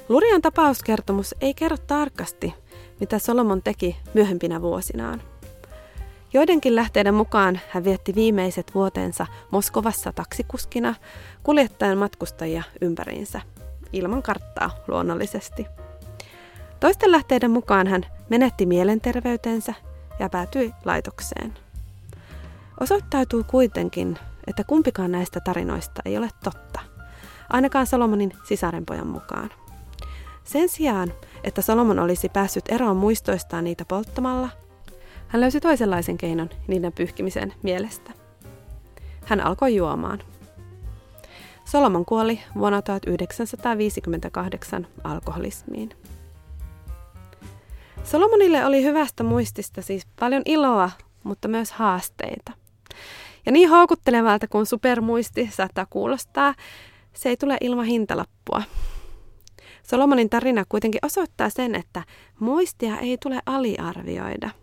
Lurian 0.10 0.41
tapauskertomus 0.41 1.36
ei 1.41 1.54
kerro 1.54 1.78
tarkasti, 1.78 2.54
mitä 3.00 3.19
Solomon 3.19 3.62
teki 3.63 3.98
myöhempinä 4.13 4.62
vuosinaan. 4.62 5.33
Joidenkin 6.34 6.76
lähteiden 6.76 7.13
mukaan 7.13 7.60
hän 7.69 7.84
vietti 7.84 8.15
viimeiset 8.15 8.72
vuotensa 8.76 9.28
Moskovassa 9.52 10.13
taksikuskina 10.13 10.96
kuljettaen 11.43 11.98
matkustajia 11.98 12.63
ympäriinsä, 12.82 13.41
ilman 13.93 14.24
karttaa 14.24 14.72
luonnollisesti. 14.88 15.65
Toisten 16.80 17.12
lähteiden 17.12 17.52
mukaan 17.52 17.88
hän 17.88 18.06
menetti 18.30 18.65
mielenterveytensä 18.65 19.74
ja 20.19 20.30
päätyi 20.30 20.74
laitokseen. 20.86 21.54
Osoittautuu 22.80 23.43
kuitenkin, 23.43 24.17
että 24.48 24.63
kumpikaan 24.63 25.12
näistä 25.12 25.39
tarinoista 25.39 26.02
ei 26.06 26.17
ole 26.17 26.30
totta, 26.43 26.80
ainakaan 27.50 27.88
Solomonin 27.88 28.34
sisarenpojan 28.43 29.08
mukaan. 29.08 29.50
Sen 30.43 30.69
sijaan, 30.69 31.13
että 31.43 31.62
Solomon 31.62 32.00
olisi 32.00 32.30
päässyt 32.30 32.65
eroon 32.69 32.98
muistoistaan 32.98 33.63
niitä 33.63 33.86
polttamalla, 33.88 34.50
hän 35.34 35.41
löysi 35.41 35.60
toisenlaisen 35.60 36.17
keinon 36.17 36.50
niiden 36.67 36.93
pyyhkimisen 36.93 37.54
mielestä. 37.63 38.12
Hän 39.26 39.41
alkoi 39.41 39.76
juomaan. 39.76 40.19
Solomon 41.65 42.06
kuoli 42.06 42.39
vuonna 42.56 42.82
1958 42.82 44.88
alkoholismiin. 45.04 45.89
Solomonille 48.04 48.65
oli 48.65 48.84
hyvästä 48.84 49.24
muistista 49.24 49.82
siis 49.82 50.08
paljon 50.19 50.41
iloa, 50.46 50.91
mutta 51.24 51.48
myös 51.48 51.72
haasteita. 51.72 52.52
Ja 53.46 53.52
niin 53.52 53.69
houkuttelevalta 53.69 54.48
kuin 54.48 54.65
supermuisti 54.65 55.50
saattaa 55.54 55.88
kuulostaa, 55.89 56.56
se 57.13 57.30
ei 57.30 57.38
tule 57.38 57.58
ilman 57.62 57.86
hintalappua. 57.86 58.63
Solomonin 59.84 60.30
tarina 60.30 60.63
kuitenkin 60.69 61.06
osoittaa 61.06 61.50
sen, 61.50 61.76
että 61.76 62.04
muistia 62.39 62.98
ei 62.98 63.17
tule 63.17 63.39
aliarvioida. 63.46 64.62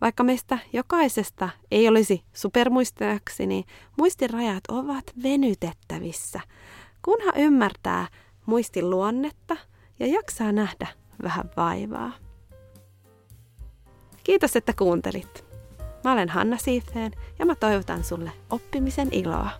Vaikka 0.00 0.22
meistä 0.24 0.58
jokaisesta 0.72 1.48
ei 1.70 1.88
olisi 1.88 2.24
supermuistajaksi, 2.32 3.46
niin 3.46 3.64
muistirajat 3.98 4.64
ovat 4.68 5.04
venytettävissä, 5.22 6.40
kunhan 7.02 7.34
ymmärtää 7.36 8.08
muistin 8.46 8.90
luonnetta 8.90 9.56
ja 9.98 10.06
jaksaa 10.06 10.52
nähdä 10.52 10.86
vähän 11.22 11.50
vaivaa. 11.56 12.12
Kiitos, 14.24 14.56
että 14.56 14.72
kuuntelit. 14.72 15.44
Mä 16.04 16.12
olen 16.12 16.28
Hanna 16.28 16.56
Siifeen 16.56 17.12
ja 17.38 17.46
mä 17.46 17.54
toivotan 17.54 18.04
sulle 18.04 18.32
oppimisen 18.50 19.08
iloa. 19.12 19.50